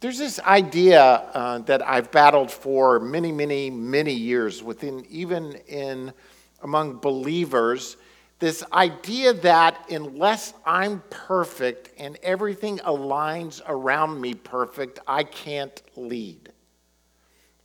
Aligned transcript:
There's 0.00 0.16
this 0.16 0.40
idea 0.40 1.02
uh, 1.02 1.58
that 1.58 1.86
I've 1.86 2.10
battled 2.10 2.50
for 2.50 2.98
many, 2.98 3.32
many, 3.32 3.68
many 3.68 4.14
years 4.14 4.62
within, 4.62 5.04
even 5.10 5.52
in 5.68 6.14
among 6.62 6.96
believers, 7.00 7.98
this 8.38 8.64
idea 8.72 9.34
that 9.34 9.90
unless 9.90 10.54
I'm 10.64 11.02
perfect 11.10 11.90
and 11.98 12.18
everything 12.22 12.78
aligns 12.78 13.60
around 13.68 14.18
me 14.18 14.32
perfect, 14.32 15.00
I 15.06 15.22
can't 15.22 15.82
lead. 15.96 16.50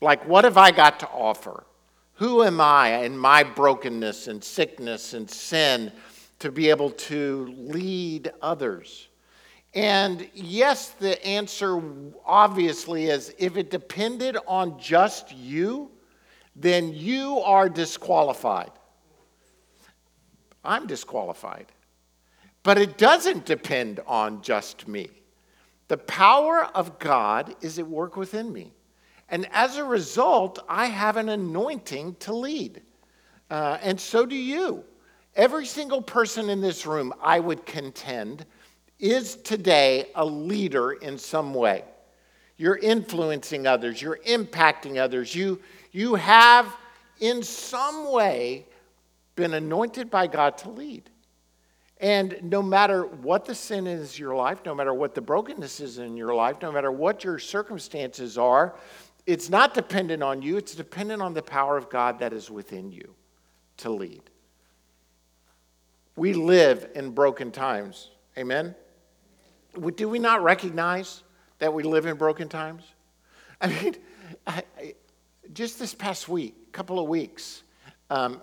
Like, 0.02 0.28
what 0.28 0.44
have 0.44 0.58
I 0.58 0.72
got 0.72 1.00
to 1.00 1.08
offer? 1.08 1.64
Who 2.16 2.44
am 2.44 2.60
I 2.60 3.04
in 3.04 3.18
my 3.18 3.44
brokenness 3.44 4.28
and 4.28 4.44
sickness 4.44 5.14
and 5.14 5.30
sin 5.30 5.90
to 6.40 6.52
be 6.52 6.70
able 6.70 6.92
to 6.92 7.54
lead 7.58 8.34
others? 8.42 9.08
And 9.76 10.30
yes, 10.34 10.92
the 10.92 11.24
answer 11.26 11.82
obviously 12.26 13.08
is 13.08 13.36
if 13.38 13.58
it 13.58 13.70
depended 13.70 14.38
on 14.48 14.80
just 14.80 15.36
you, 15.36 15.92
then 16.56 16.94
you 16.94 17.40
are 17.40 17.68
disqualified. 17.68 18.72
I'm 20.64 20.88
disqualified. 20.88 21.74
But 22.64 22.78
it 22.78 22.98
doesn't 22.98 23.46
depend 23.46 24.00
on 24.08 24.42
just 24.42 24.88
me. 24.88 25.10
The 25.90 25.98
power 25.98 26.66
of 26.74 26.98
God 26.98 27.54
is 27.62 27.78
at 27.78 27.86
work 27.86 28.16
within 28.16 28.52
me. 28.52 28.72
And 29.30 29.48
as 29.52 29.78
a 29.78 29.84
result, 29.84 30.60
I 30.70 30.86
have 30.86 31.18
an 31.18 31.30
anointing 31.30 32.16
to 32.22 32.34
lead. 32.34 32.82
Uh, 33.52 33.78
and 33.82 34.00
so 34.00 34.26
do 34.26 34.36
you. 34.36 34.84
Every 35.36 35.66
single 35.66 36.02
person 36.02 36.50
in 36.50 36.62
this 36.62 36.86
room, 36.86 37.14
I 37.22 37.40
would 37.40 37.66
contend, 37.66 38.46
is 39.00 39.36
today 39.38 40.10
a 40.16 40.26
leader 40.26 40.94
in 40.94 41.18
some 41.18 41.54
way. 41.54 41.84
You're 42.58 42.78
influencing 42.78 43.68
others, 43.68 44.02
you're 44.02 44.20
impacting 44.26 44.98
others, 44.98 45.36
you, 45.36 45.62
you 45.92 46.16
have 46.16 46.74
in 47.20 47.44
some 47.44 48.12
way 48.12 48.66
been 49.36 49.54
anointed 49.54 50.10
by 50.10 50.28
God 50.28 50.58
to 50.60 50.70
lead. 50.70 51.10
And 52.00 52.38
no 52.44 52.62
matter 52.62 53.06
what 53.06 53.46
the 53.46 53.56
sin 53.56 53.88
is 53.88 54.16
in 54.16 54.20
your 54.20 54.36
life, 54.36 54.60
no 54.66 54.76
matter 54.76 54.94
what 54.94 55.16
the 55.16 55.22
brokenness 55.22 55.80
is 55.80 55.98
in 55.98 56.18
your 56.18 56.34
life, 56.34 56.58
no 56.62 56.72
matter 56.72 56.92
what 56.92 57.24
your 57.24 57.40
circumstances 57.40 58.38
are, 58.38 58.76
it's 59.26 59.50
not 59.50 59.74
dependent 59.74 60.22
on 60.22 60.42
you, 60.42 60.58
it's 60.58 60.76
dependent 60.76 61.22
on 61.22 61.34
the 61.34 61.42
power 61.42 61.78
of 61.78 61.90
God 61.90 62.20
that 62.20 62.34
is 62.34 62.52
within 62.52 62.92
you 62.92 63.16
to 63.78 63.90
lead. 63.90 64.22
We 66.16 66.34
live 66.34 66.90
in 66.96 67.12
broken 67.12 67.52
times. 67.52 68.12
Amen? 68.38 68.76
Do 69.76 70.10
we 70.10 70.20
not 70.20 70.44
recognize 70.44 71.24
that 71.60 71.74
we 71.74 71.84
live 71.84 72.06
in 72.06 72.18
broken 72.18 72.50
times? 72.50 72.84
I 73.62 73.68
mean, 73.68 73.96
I, 74.48 74.64
I, 74.78 74.96
just 75.54 75.80
this 75.80 75.94
past 75.94 76.28
week, 76.28 76.72
couple 76.72 77.00
of 77.00 77.08
weeks, 77.08 77.64
um, 78.10 78.42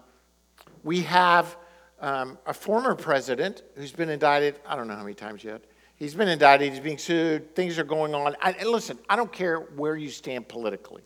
we 0.85 1.01
have 1.03 1.57
um, 2.01 2.39
a 2.47 2.55
former 2.55 2.95
president 2.95 3.63
who's 3.77 3.93
been 3.93 4.09
indicted, 4.09 4.57
I 4.67 4.77
don't 4.77 4.89
know 4.89 4.97
how 4.97 5.03
many 5.03 5.15
times 5.15 5.45
yet. 5.45 5.63
He's 5.97 6.15
been 6.15 6.29
indicted, 6.29 6.73
he's 6.73 6.81
being 6.81 6.99
sued, 6.99 7.55
things 7.55 7.79
are 7.79 7.85
going 7.85 8.15
on. 8.15 8.35
I, 8.41 8.53
and 8.53 8.69
listen, 8.69 8.99
I 9.09 9.17
don't 9.17 9.33
care 9.33 9.61
where 9.61 9.97
you 9.97 10.11
stand 10.11 10.49
politically. 10.49 11.03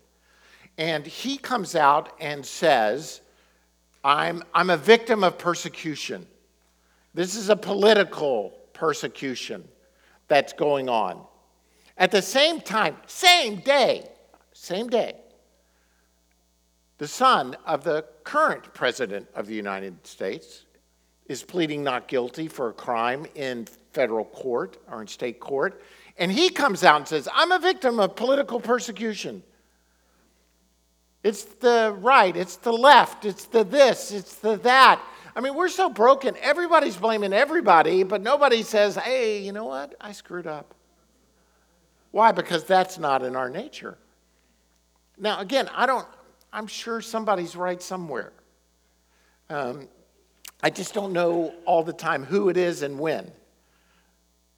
And 0.78 1.06
he 1.06 1.36
comes 1.36 1.74
out 1.74 2.14
and 2.20 2.44
says, 2.44 3.20
I'm, 4.04 4.42
I'm 4.54 4.70
a 4.70 4.76
victim 4.76 5.24
of 5.24 5.36
persecution. 5.36 6.26
This 7.12 7.34
is 7.34 7.48
a 7.48 7.56
political 7.56 8.54
persecution 8.72 9.66
that's 10.28 10.52
going 10.52 10.88
on. 10.88 11.24
At 11.96 12.10
the 12.10 12.22
same 12.22 12.60
time, 12.60 12.96
same 13.06 13.56
day, 13.56 14.08
same 14.52 14.88
day, 14.88 15.16
the 16.98 17.08
son 17.08 17.56
of 17.66 17.84
the 17.84 18.04
current 18.24 18.72
president 18.74 19.28
of 19.34 19.46
the 19.46 19.54
United 19.54 20.06
States 20.06 20.64
is 21.26 21.42
pleading 21.42 21.82
not 21.82 22.08
guilty 22.08 22.48
for 22.48 22.68
a 22.68 22.72
crime 22.72 23.26
in 23.34 23.66
federal 23.92 24.24
court 24.24 24.78
or 24.90 25.00
in 25.00 25.06
state 25.06 25.40
court. 25.40 25.82
And 26.18 26.30
he 26.30 26.50
comes 26.50 26.84
out 26.84 26.96
and 26.96 27.08
says, 27.08 27.28
I'm 27.34 27.52
a 27.52 27.58
victim 27.58 28.00
of 28.00 28.16
political 28.16 28.60
persecution. 28.60 29.42
It's 31.22 31.44
the 31.44 31.94
right, 31.98 32.36
it's 32.36 32.56
the 32.56 32.72
left, 32.72 33.24
it's 33.24 33.46
the 33.46 33.64
this, 33.64 34.12
it's 34.12 34.36
the 34.36 34.56
that. 34.58 35.02
I 35.36 35.40
mean, 35.40 35.54
we're 35.54 35.68
so 35.68 35.90
broken. 35.90 36.34
Everybody's 36.40 36.96
blaming 36.96 37.34
everybody, 37.34 38.04
but 38.04 38.22
nobody 38.22 38.62
says, 38.62 38.96
hey, 38.96 39.42
you 39.42 39.52
know 39.52 39.66
what? 39.66 39.94
I 40.00 40.12
screwed 40.12 40.46
up. 40.46 40.74
Why? 42.10 42.32
Because 42.32 42.64
that's 42.64 42.98
not 42.98 43.22
in 43.22 43.36
our 43.36 43.50
nature. 43.50 43.98
Now, 45.18 45.40
again, 45.40 45.68
I 45.74 45.84
don't, 45.84 46.06
I'm 46.54 46.66
sure 46.66 47.02
somebody's 47.02 47.54
right 47.54 47.82
somewhere. 47.82 48.32
Um, 49.50 49.88
I 50.62 50.70
just 50.70 50.94
don't 50.94 51.12
know 51.12 51.52
all 51.66 51.82
the 51.82 51.92
time 51.92 52.24
who 52.24 52.48
it 52.48 52.56
is 52.56 52.80
and 52.80 52.98
when. 52.98 53.30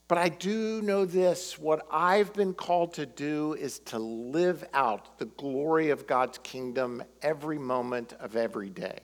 But 0.09 0.17
I 0.17 0.31
do 0.31 0.81
know 0.81 1.05
this 1.05 1.59
what 1.59 1.87
I've 1.91 2.33
been 2.33 2.55
called 2.55 2.95
to 2.95 3.05
do 3.05 3.55
is 3.61 3.79
to 3.81 3.99
live 3.99 4.65
out 4.73 5.19
the 5.19 5.27
glory 5.27 5.91
of 5.91 6.07
God's 6.07 6.39
kingdom 6.39 7.03
every 7.21 7.59
moment 7.59 8.15
of 8.15 8.35
every 8.35 8.71
day. 8.71 8.99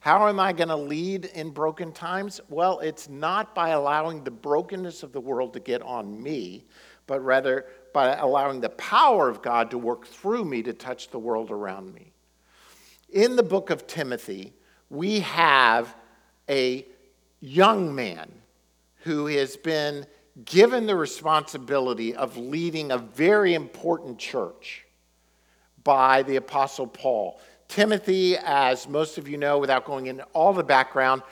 How 0.00 0.26
am 0.26 0.40
I 0.40 0.52
going 0.52 0.68
to 0.68 0.76
lead 0.76 1.26
in 1.26 1.50
broken 1.50 1.92
times? 1.92 2.40
Well, 2.48 2.80
it's 2.80 3.08
not 3.08 3.54
by 3.54 3.68
allowing 3.68 4.24
the 4.24 4.32
brokenness 4.32 5.04
of 5.04 5.12
the 5.12 5.20
world 5.20 5.52
to 5.52 5.60
get 5.60 5.80
on 5.82 6.20
me, 6.20 6.64
but 7.06 7.20
rather 7.20 7.66
by 7.94 8.16
allowing 8.16 8.60
the 8.60 8.70
power 8.70 9.28
of 9.28 9.42
God 9.42 9.70
to 9.70 9.78
work 9.78 10.08
through 10.08 10.44
me 10.44 10.64
to 10.64 10.72
touch 10.72 11.10
the 11.10 11.20
world 11.20 11.52
around 11.52 11.94
me. 11.94 12.12
In 13.10 13.36
the 13.36 13.44
book 13.44 13.70
of 13.70 13.86
Timothy, 13.86 14.52
we 14.90 15.20
have 15.20 15.94
a 16.50 16.84
young 17.40 17.94
man 17.94 18.32
who 19.02 19.26
has 19.26 19.56
been 19.56 20.04
given 20.44 20.86
the 20.86 20.96
responsibility 20.96 22.14
of 22.14 22.36
leading 22.36 22.92
a 22.92 22.98
very 22.98 23.54
important 23.54 24.18
church 24.18 24.84
by 25.82 26.22
the 26.22 26.36
Apostle 26.36 26.86
Paul. 26.86 27.40
Timothy, 27.66 28.36
as 28.36 28.88
most 28.88 29.18
of 29.18 29.28
you 29.28 29.36
know, 29.36 29.58
without 29.58 29.84
going 29.84 30.06
into 30.06 30.24
all 30.32 30.52
the 30.52 30.62
background, 30.62 31.22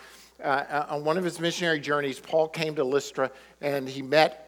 uh, 0.42 0.86
on 0.88 1.04
one 1.04 1.16
of 1.16 1.24
his 1.24 1.40
missionary 1.40 1.80
journeys, 1.80 2.20
Paul 2.20 2.48
came 2.48 2.74
to 2.74 2.84
Lystra 2.84 3.30
and 3.60 3.88
he 3.88 4.02
met 4.02 4.42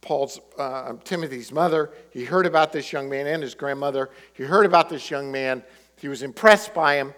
Paul's 0.00 0.40
uh, 0.56 0.94
Timothy's 1.04 1.52
mother. 1.52 1.90
He 2.10 2.24
heard 2.24 2.46
about 2.46 2.72
this 2.72 2.92
young 2.92 3.08
man 3.08 3.26
and 3.26 3.42
his 3.42 3.54
grandmother. 3.54 4.10
He 4.32 4.44
heard 4.44 4.66
about 4.66 4.88
this 4.88 5.10
young 5.10 5.30
man. 5.30 5.62
He 5.96 6.08
was 6.08 6.22
impressed 6.22 6.72
by 6.72 6.96
him, 6.96 7.12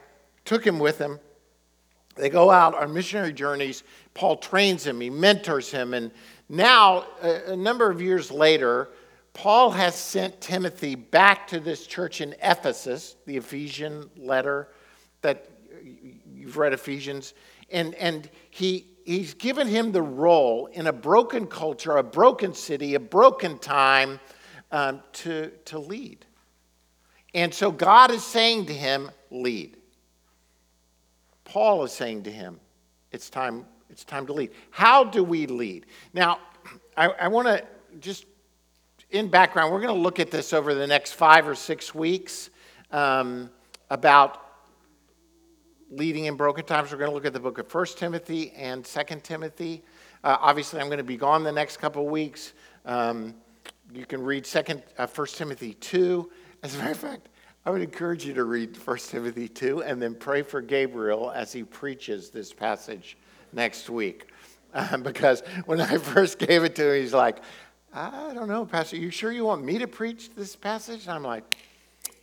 took 0.44 0.67
him 0.67 0.79
with 0.79 0.99
him. 0.99 1.21
They 2.17 2.29
go 2.29 2.50
out 2.50 2.75
on 2.75 2.93
missionary 2.93 3.33
journeys. 3.33 3.84
Paul 4.15 4.37
trains 4.37 4.87
him, 4.87 5.00
he 5.00 5.11
mentors 5.11 5.71
him, 5.71 5.94
and 5.94 6.11
now, 6.54 7.06
a, 7.22 7.56
number 7.56 7.90
of 7.90 8.02
years 8.02 8.30
later, 8.30 8.90
Paul 9.32 9.70
has 9.70 9.94
sent 9.94 10.38
Timothy 10.42 10.94
back 10.94 11.46
to 11.46 11.58
this 11.58 11.86
church 11.86 12.20
in 12.20 12.34
Ephesus, 12.42 13.16
the 13.24 13.38
Ephesian 13.38 14.10
letter 14.18 14.68
that 15.22 15.48
you've 16.30 16.58
read 16.58 16.74
Ephesians, 16.74 17.32
and, 17.70 17.94
and 17.94 18.28
he, 18.50 18.84
he's 19.06 19.32
given 19.32 19.66
him 19.66 19.92
the 19.92 20.02
role 20.02 20.66
in 20.66 20.88
a 20.88 20.92
broken 20.92 21.46
culture, 21.46 21.96
a 21.96 22.02
broken 22.02 22.52
city, 22.52 22.96
a 22.96 23.00
broken 23.00 23.58
time 23.58 24.20
um, 24.72 25.00
to, 25.14 25.50
to 25.64 25.78
lead. 25.78 26.26
And 27.32 27.54
so 27.54 27.72
God 27.72 28.10
is 28.10 28.22
saying 28.22 28.66
to 28.66 28.74
him, 28.74 29.10
lead. 29.30 29.78
Paul 31.44 31.82
is 31.84 31.92
saying 31.92 32.24
to 32.24 32.30
him, 32.30 32.60
it's 33.10 33.30
time, 33.30 33.64
it's 33.92 34.04
time 34.04 34.26
to 34.26 34.32
lead. 34.32 34.50
How 34.70 35.04
do 35.04 35.22
we 35.22 35.47
lead? 35.47 35.86
Now, 36.14 36.41
I, 36.97 37.08
I 37.08 37.28
want 37.28 37.47
to 37.47 37.64
just 38.00 38.26
in 39.12 39.28
background, 39.28 39.70
we're 39.70 39.80
going 39.80 39.94
to 39.94 40.00
look 40.00 40.19
at 40.19 40.30
this 40.30 40.54
over 40.54 40.75
the 40.75 40.87
next 40.87 41.12
five 41.12 41.46
or 41.46 41.55
six 41.55 41.94
weeks 41.94 42.49
um, 42.90 43.50
about 43.90 44.43
leading 45.90 46.25
in 46.25 46.34
broken 46.34 46.64
times. 46.64 46.90
We're 46.90 46.99
going 46.99 47.11
to 47.11 47.14
look 47.14 47.26
at 47.26 47.34
the 47.34 47.40
book 47.40 47.58
of 47.58 47.69
First 47.69 47.99
Timothy 47.99 48.52
and 48.52 48.84
Second 48.87 49.22
Timothy. 49.22 49.82
Uh, 50.25 50.38
obviously, 50.40 50.81
I'm 50.81 50.87
going 50.87 50.96
to 50.96 51.05
be 51.05 51.19
gone 51.19 51.44
the 51.44 51.52
next 51.52 51.76
couple 51.76 52.06
of 52.06 52.11
weeks. 52.11 52.55
Um, 52.87 53.34
you 53.93 54.06
can 54.06 54.22
read 54.22 54.46
Second, 54.46 54.82
uh, 54.96 55.06
First 55.06 55.37
Timothy 55.37 55.75
two. 55.75 56.31
As 56.62 56.75
a 56.75 56.78
matter 56.78 56.93
of 56.93 56.96
fact, 56.96 57.28
I 57.67 57.70
would 57.70 57.82
encourage 57.82 58.25
you 58.25 58.32
to 58.32 58.44
read 58.44 58.75
First 58.75 59.11
Timothy 59.11 59.46
two 59.46 59.82
and 59.82 60.00
then 60.00 60.14
pray 60.14 60.40
for 60.40 60.62
Gabriel 60.62 61.31
as 61.31 61.52
he 61.52 61.64
preaches 61.64 62.31
this 62.31 62.50
passage 62.55 63.19
next 63.52 63.90
week. 63.90 64.28
Because 65.02 65.43
when 65.66 65.82
I 65.82 65.99
first 65.99 66.38
gave 66.38 66.64
it 66.64 66.75
to 66.76 66.94
him, 66.94 67.02
he's 67.02 67.12
like, 67.12 67.38
I 67.93 68.32
don't 68.32 68.49
know, 68.49 68.64
Pastor, 68.64 68.96
you 68.96 69.10
sure 69.10 69.31
you 69.31 69.44
want 69.44 69.62
me 69.62 69.78
to 69.78 69.87
preach 69.87 70.31
this 70.34 70.56
passage? 70.56 71.02
And 71.02 71.10
I'm 71.10 71.22
like, 71.22 71.44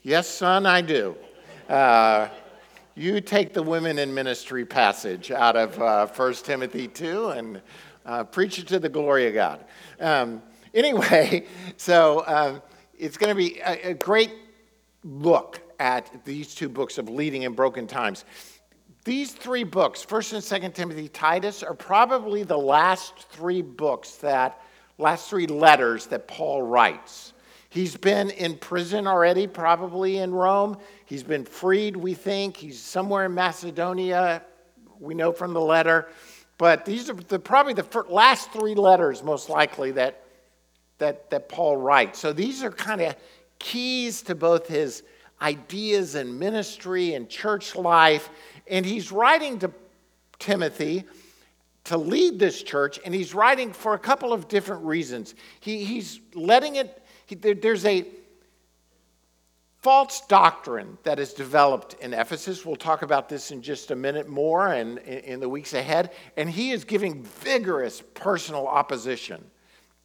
Yes, 0.02 0.28
son, 0.28 0.66
I 0.66 0.82
do. 0.82 1.16
Uh, 1.68 2.30
you 2.96 3.22
take 3.22 3.54
the 3.54 3.62
women 3.62 4.00
in 4.00 4.12
ministry 4.14 4.66
passage 4.66 5.30
out 5.30 5.56
of 5.56 5.80
uh, 5.80 6.08
1 6.08 6.34
Timothy 6.36 6.88
2 6.88 7.30
and 7.30 7.62
uh, 8.06 8.24
preach 8.24 8.58
it 8.58 8.68
to 8.70 8.80
the 8.80 8.90
glory 8.90 9.28
of 9.28 9.34
God. 9.36 9.66
Um, 10.00 10.42
Anyway, 10.74 11.46
so 11.78 12.24
um, 12.28 12.62
it's 12.98 13.18
going 13.18 13.30
to 13.30 13.36
be 13.36 13.60
a, 13.60 13.90
a 13.90 13.94
great 13.94 14.32
look 15.04 15.62
at 15.80 16.26
these 16.26 16.54
two 16.54 16.70
books 16.70 16.98
of 16.98 17.10
leading 17.10 17.44
in 17.44 17.54
broken 17.54 17.88
times. 17.88 18.26
These 19.06 19.32
three 19.32 19.64
books, 19.64 20.06
1st 20.06 20.34
and 20.34 20.64
2nd 20.64 20.74
Timothy, 20.74 21.08
Titus, 21.08 21.64
are 21.64 21.74
probably 21.74 22.44
the 22.44 22.58
last 22.58 23.30
three 23.30 23.62
books 23.62 24.16
that, 24.18 24.62
last 24.98 25.30
three 25.30 25.48
letters 25.48 26.08
that 26.08 26.28
Paul 26.28 26.64
writes. 26.64 27.34
He's 27.70 27.96
been 27.96 28.30
in 28.32 28.58
prison 28.58 29.08
already, 29.08 29.48
probably 29.48 30.18
in 30.18 30.34
Rome. 30.34 30.78
He's 31.06 31.24
been 31.24 31.46
freed, 31.46 31.96
we 31.96 32.14
think. 32.14 32.58
He's 32.58 32.82
somewhere 32.82 33.26
in 33.26 33.34
Macedonia, 33.34 34.44
we 35.00 35.14
know 35.14 35.32
from 35.32 35.54
the 35.54 35.62
letter. 35.62 36.10
But 36.58 36.84
these 36.84 37.10
are 37.10 37.14
the, 37.14 37.40
probably 37.40 37.74
the 37.74 38.06
last 38.10 38.52
three 38.52 38.76
letters, 38.76 39.24
most 39.24 39.50
likely, 39.50 39.92
that, 39.92 40.24
that, 40.98 41.30
that 41.30 41.48
Paul 41.48 41.78
writes. 41.78 42.20
So 42.20 42.34
these 42.34 42.64
are 42.64 42.72
kind 42.72 43.00
of 43.00 43.16
keys 43.60 44.22
to 44.24 44.36
both 44.36 44.68
his 44.68 45.04
ideas 45.42 46.16
and 46.16 46.38
ministry 46.38 47.14
and 47.14 47.30
church 47.30 47.76
life. 47.76 48.30
And 48.70 48.86
he's 48.86 49.12
writing 49.12 49.60
to 49.60 49.72
Timothy 50.38 51.06
to 51.86 51.98
lead 51.98 52.40
this 52.40 52.62
church, 52.62 53.00
and 53.04 53.16
he's 53.16 53.34
writing 53.34 53.74
for 53.74 53.94
a 53.94 54.00
couple 54.00 54.32
of 54.32 54.48
different 54.48 54.84
reasons. 54.84 55.34
He, 55.60 55.84
he's 55.84 56.20
letting 56.36 56.76
it, 56.76 57.04
he, 57.26 57.36
there, 57.36 57.56
there's 57.56 57.86
a 57.86 58.06
false 59.82 60.22
doctrine 60.28 60.98
that 61.04 61.20
is 61.20 61.34
developed 61.34 61.96
in 62.02 62.14
Ephesus. 62.14 62.66
We'll 62.66 62.76
talk 62.76 63.02
about 63.02 63.30
this 63.30 63.52
in 63.52 63.62
just 63.62 63.92
a 63.92 63.96
minute 63.96 64.28
more 64.28 64.74
and 64.74 64.98
in, 65.00 65.20
in 65.20 65.40
the 65.40 65.50
weeks 65.50 65.74
ahead. 65.74 66.12
And 66.38 66.50
he 66.50 66.72
is 66.72 66.84
giving 66.84 67.24
vigorous 67.24 68.04
personal 68.14 68.68
opposition 68.68 69.44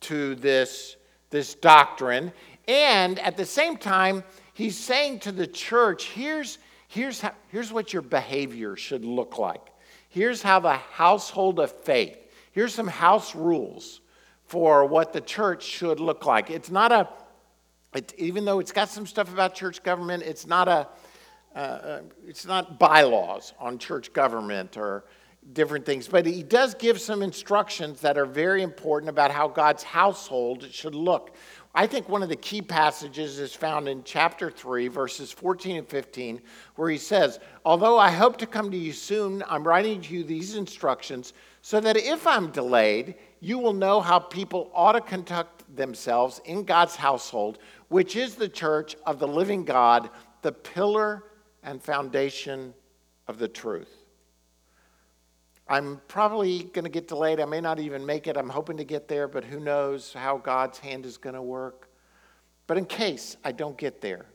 to 0.01 0.37
this, 0.37 0.97
this 1.31 1.55
doctrine. 1.55 2.33
And 2.69 3.19
at 3.19 3.37
the 3.37 3.45
same 3.45 3.77
time, 3.77 4.23
he's 4.55 4.79
saying 4.79 5.19
to 5.21 5.33
the 5.33 5.47
church, 5.47 6.07
here's, 6.07 6.59
here's, 6.95 7.21
how, 7.21 7.33
here's 7.49 7.73
what 7.73 7.93
your 7.93 8.03
behavior 8.03 8.77
should 8.77 9.05
look 9.05 9.39
like. 9.39 9.61
Here's 10.09 10.43
how 10.43 10.61
the 10.61 10.75
household 10.75 11.59
of 11.59 11.73
faith, 11.73 12.17
here's 12.53 12.73
some 12.73 12.87
house 12.87 13.35
rules 13.35 14.01
for 14.47 14.87
what 14.87 15.13
the 15.13 15.21
church 15.21 15.65
should 15.65 15.99
look 15.99 16.25
like. 16.25 16.51
It's 16.51 16.71
not 16.71 16.93
a, 16.93 17.09
it, 17.95 18.15
even 18.17 18.45
though 18.45 18.61
it's 18.61 18.73
got 18.73 18.89
some 18.89 19.07
stuff 19.07 19.33
about 19.33 19.55
church 19.55 19.83
government, 19.83 20.23
it's 20.23 20.47
not 20.47 20.69
a, 20.69 20.89
uh, 21.55 21.59
uh 21.59 22.01
it's 22.27 22.47
not 22.47 22.79
bylaws 22.79 23.55
on 23.59 23.79
church 23.79 24.13
government 24.13 24.77
or 24.77 25.05
different 25.53 25.85
things, 25.85 26.07
but 26.09 26.25
he 26.25 26.43
does 26.43 26.75
give 26.75 27.01
some 27.01 27.23
instructions 27.23 28.01
that 28.01 28.17
are 28.17 28.27
very 28.27 28.63
important 28.63 29.11
about 29.11 29.31
how 29.31 29.49
God's 29.49 29.83
household 29.83 30.67
should 30.71 30.95
look. 30.95 31.35
I 31.77 31.89
think 31.89 32.09
one 32.09 32.23
of 32.23 32.29
the 32.29 32.37
key 32.37 32.63
passages 32.63 33.41
is 33.41 33.53
found 33.53 33.89
in 33.89 34.05
chapter 34.05 34.49
3, 34.49 34.87
verses 34.87 35.33
14 35.33 35.77
and 35.77 35.89
15, 35.89 36.41
where 36.77 36.89
he 36.89 36.99
says, 36.99 37.41
Although 37.65 37.99
I 37.99 38.13
hope 38.13 38.37
to 38.39 38.47
come 38.47 38.71
to 38.71 38.77
you 38.77 38.93
soon, 38.93 39.43
I'm 39.49 39.67
writing 39.67 40.01
to 40.03 40.15
you 40.15 40.23
these 40.23 40.55
instructions 40.55 41.33
so 41.63 41.81
that 41.81 41.97
if 41.97 42.29
I'm 42.29 42.53
delayed, 42.53 43.17
you 43.41 43.59
will 43.59 43.73
know 43.73 44.01
how 44.01 44.21
people 44.21 44.71
ought 44.73 44.93
to 44.93 45.01
conduct 45.01 45.65
themselves 45.75 46.41
in 46.45 46.63
God's 46.63 46.95
household, 46.95 47.59
which 47.89 48.15
is 48.15 48.37
the 48.37 48.49
church 48.49 48.95
of 49.05 49.19
the 49.19 49.27
living 49.27 49.65
God, 49.65 50.11
the 50.43 50.53
pillar 50.53 51.25
and 51.65 51.83
foundation 51.83 52.73
of 53.27 53.39
the 53.39 53.49
truth. 53.49 54.04
I'm 55.67 56.01
probably 56.09 56.65
going 56.65 56.85
to 56.85 56.91
get 56.91 57.09
delayed. 57.09 57.41
I 57.41 57.47
may 57.47 57.61
not 57.61 57.79
even 57.79 58.05
make 58.05 58.27
it. 58.27 58.37
I'm 58.37 58.51
hoping 58.51 58.77
to 58.77 58.85
get 58.85 59.09
there, 59.09 59.27
but 59.27 59.45
who 59.45 59.61
knows 59.61 60.13
how 60.13 60.37
God's 60.37 60.79
hand 60.79 61.07
is 61.07 61.17
going 61.17 61.35
to 61.35 61.43
work. 61.43 61.89
But 62.67 62.77
in 62.77 62.85
case 62.85 63.37
I 63.45 63.53
don't 63.53 63.77
get 63.77 64.01
there, 64.01 64.27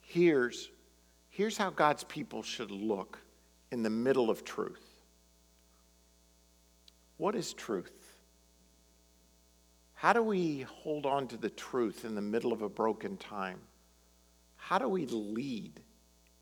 here's, 0.00 0.70
here's 1.28 1.56
how 1.56 1.70
God's 1.70 2.04
people 2.04 2.42
should 2.42 2.70
look 2.70 3.18
in 3.70 3.82
the 3.82 3.90
middle 3.90 4.30
of 4.30 4.44
truth. 4.44 4.84
What 7.18 7.34
is 7.34 7.52
truth? 7.52 7.92
How 9.94 10.12
do 10.12 10.22
we 10.22 10.60
hold 10.60 11.06
on 11.06 11.26
to 11.28 11.36
the 11.36 11.50
truth 11.50 12.04
in 12.04 12.14
the 12.14 12.20
middle 12.20 12.52
of 12.52 12.62
a 12.62 12.68
broken 12.68 13.16
time? 13.16 13.58
How 14.56 14.78
do 14.78 14.88
we 14.88 15.06
lead 15.06 15.80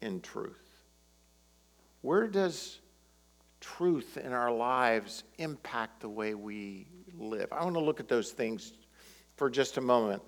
in 0.00 0.20
truth? 0.20 0.82
Where 2.00 2.26
does 2.26 2.80
truth 3.64 4.18
in 4.18 4.32
our 4.32 4.52
lives 4.52 5.24
impact 5.38 6.00
the 6.00 6.08
way 6.08 6.34
we 6.34 6.86
live? 7.18 7.48
I 7.50 7.64
want 7.64 7.76
to 7.76 7.80
look 7.80 7.98
at 7.98 8.08
those 8.08 8.30
things 8.30 8.74
for 9.36 9.48
just 9.48 9.78
a 9.78 9.80
moment 9.80 10.22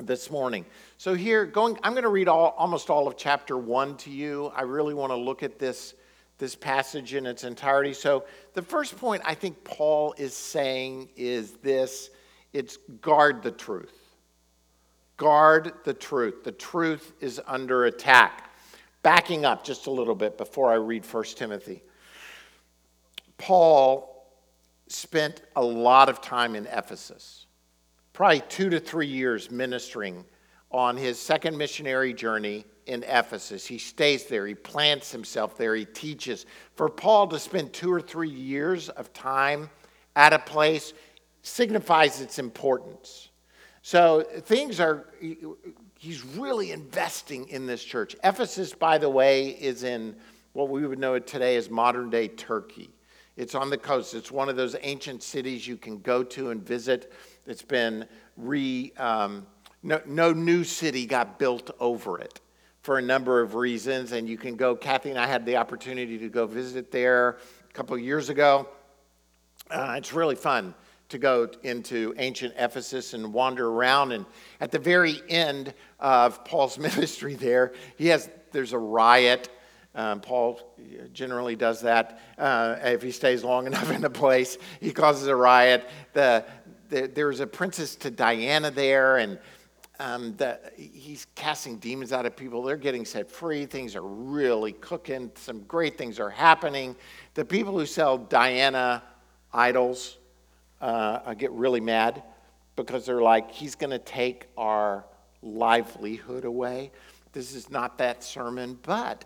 this 0.00 0.30
morning. 0.30 0.64
So 0.96 1.14
here 1.14 1.44
going 1.46 1.76
I'm 1.82 1.92
going 1.92 2.04
to 2.04 2.08
read 2.08 2.28
all, 2.28 2.54
almost 2.56 2.90
all 2.90 3.08
of 3.08 3.16
chapter 3.16 3.58
1 3.58 3.96
to 3.98 4.10
you. 4.10 4.52
I 4.54 4.62
really 4.62 4.94
want 4.94 5.10
to 5.10 5.16
look 5.16 5.42
at 5.42 5.58
this 5.58 5.94
this 6.38 6.54
passage 6.54 7.14
in 7.14 7.26
its 7.26 7.44
entirety. 7.44 7.92
So 7.92 8.24
the 8.54 8.62
first 8.62 8.96
point 8.96 9.22
I 9.24 9.34
think 9.34 9.62
Paul 9.64 10.14
is 10.16 10.34
saying 10.34 11.08
is 11.16 11.52
this, 11.54 12.10
it's 12.52 12.76
guard 13.00 13.42
the 13.42 13.52
truth. 13.52 13.94
Guard 15.16 15.72
the 15.84 15.94
truth. 15.94 16.42
The 16.42 16.52
truth 16.52 17.12
is 17.20 17.40
under 17.46 17.84
attack. 17.84 18.50
Backing 19.02 19.44
up 19.44 19.64
just 19.64 19.86
a 19.86 19.90
little 19.90 20.14
bit 20.14 20.36
before 20.36 20.72
I 20.72 20.76
read 20.76 21.04
1 21.04 21.24
Timothy. 21.36 21.82
Paul 23.38 24.10
spent 24.88 25.42
a 25.56 25.62
lot 25.62 26.08
of 26.08 26.20
time 26.20 26.54
in 26.54 26.66
Ephesus, 26.66 27.46
probably 28.12 28.42
two 28.48 28.70
to 28.70 28.80
three 28.80 29.06
years 29.06 29.50
ministering 29.50 30.24
on 30.70 30.96
his 30.96 31.18
second 31.18 31.56
missionary 31.56 32.12
journey 32.12 32.64
in 32.86 33.02
Ephesus. 33.04 33.66
He 33.66 33.78
stays 33.78 34.26
there, 34.26 34.46
he 34.46 34.54
plants 34.54 35.10
himself 35.10 35.56
there, 35.56 35.74
he 35.74 35.84
teaches. 35.84 36.46
For 36.74 36.88
Paul 36.88 37.28
to 37.28 37.38
spend 37.38 37.72
two 37.72 37.92
or 37.92 38.00
three 38.00 38.30
years 38.30 38.88
of 38.90 39.12
time 39.12 39.70
at 40.16 40.32
a 40.32 40.38
place 40.38 40.92
signifies 41.42 42.20
its 42.20 42.38
importance. 42.38 43.30
So 43.82 44.22
things 44.22 44.80
are, 44.80 45.06
he's 45.98 46.24
really 46.24 46.72
investing 46.72 47.48
in 47.48 47.66
this 47.66 47.84
church. 47.84 48.16
Ephesus, 48.24 48.72
by 48.72 48.98
the 48.98 49.10
way, 49.10 49.48
is 49.48 49.84
in 49.84 50.16
what 50.54 50.70
we 50.70 50.86
would 50.86 50.98
know 50.98 51.18
today 51.18 51.56
as 51.56 51.68
modern 51.68 52.10
day 52.10 52.28
Turkey. 52.28 52.90
It's 53.36 53.54
on 53.54 53.68
the 53.68 53.78
coast. 53.78 54.14
It's 54.14 54.30
one 54.30 54.48
of 54.48 54.56
those 54.56 54.76
ancient 54.82 55.22
cities 55.22 55.66
you 55.66 55.76
can 55.76 55.98
go 55.98 56.22
to 56.22 56.50
and 56.50 56.64
visit. 56.64 57.12
It's 57.46 57.62
been 57.62 58.06
re, 58.36 58.92
um, 58.96 59.46
no, 59.82 60.00
no 60.06 60.32
new 60.32 60.62
city 60.62 61.04
got 61.04 61.38
built 61.38 61.70
over 61.80 62.18
it 62.18 62.40
for 62.82 62.98
a 62.98 63.02
number 63.02 63.40
of 63.40 63.54
reasons. 63.54 64.12
And 64.12 64.28
you 64.28 64.38
can 64.38 64.54
go, 64.54 64.76
Kathy 64.76 65.10
and 65.10 65.18
I 65.18 65.26
had 65.26 65.44
the 65.44 65.56
opportunity 65.56 66.16
to 66.18 66.28
go 66.28 66.46
visit 66.46 66.92
there 66.92 67.38
a 67.68 67.72
couple 67.72 67.96
of 67.96 68.02
years 68.02 68.28
ago. 68.28 68.68
Uh, 69.70 69.94
it's 69.98 70.12
really 70.12 70.36
fun 70.36 70.74
to 71.08 71.18
go 71.18 71.48
into 71.62 72.14
ancient 72.18 72.54
Ephesus 72.56 73.14
and 73.14 73.32
wander 73.32 73.68
around. 73.68 74.12
And 74.12 74.26
at 74.60 74.70
the 74.70 74.78
very 74.78 75.20
end 75.28 75.74
of 75.98 76.44
Paul's 76.44 76.78
ministry 76.78 77.34
there, 77.34 77.72
he 77.96 78.08
has, 78.08 78.30
there's 78.52 78.72
a 78.72 78.78
riot 78.78 79.48
um, 79.94 80.20
Paul 80.20 80.60
generally 81.12 81.54
does 81.54 81.80
that 81.82 82.20
uh, 82.36 82.76
if 82.82 83.02
he 83.02 83.12
stays 83.12 83.44
long 83.44 83.66
enough 83.68 83.90
in 83.90 84.04
a 84.04 84.10
place. 84.10 84.58
He 84.80 84.92
causes 84.92 85.28
a 85.28 85.36
riot. 85.36 85.88
The, 86.12 86.44
the, 86.88 87.42
a 87.42 87.46
princess 87.46 87.96
to 87.96 88.10
Diana 88.10 88.70
there, 88.70 89.18
and 89.18 89.38
um, 89.98 90.36
the, 90.36 90.58
he's 90.76 91.26
casting 91.34 91.78
demons 91.78 92.12
out 92.12 92.26
of 92.26 92.36
people. 92.36 92.62
They're 92.62 92.76
getting 92.76 93.04
set 93.04 93.30
free. 93.30 93.66
Things 93.66 93.96
are 93.96 94.02
really 94.02 94.72
cooking. 94.72 95.30
Some 95.36 95.62
great 95.62 95.96
things 95.96 96.18
are 96.20 96.30
happening. 96.30 96.96
The 97.34 97.44
people 97.44 97.78
who 97.78 97.86
sell 97.86 98.18
Diana 98.18 99.02
idols 99.52 100.18
uh, 100.80 101.34
get 101.34 101.52
really 101.52 101.80
mad 101.80 102.22
because 102.76 103.06
they're 103.06 103.22
like, 103.22 103.50
he's 103.50 103.74
going 103.76 103.90
to 103.90 103.98
take 103.98 104.46
our 104.56 105.04
livelihood 105.42 106.44
away. 106.44 106.90
This 107.32 107.54
is 107.54 107.70
not 107.70 107.98
that 107.98 108.22
sermon, 108.22 108.78
but 108.82 109.24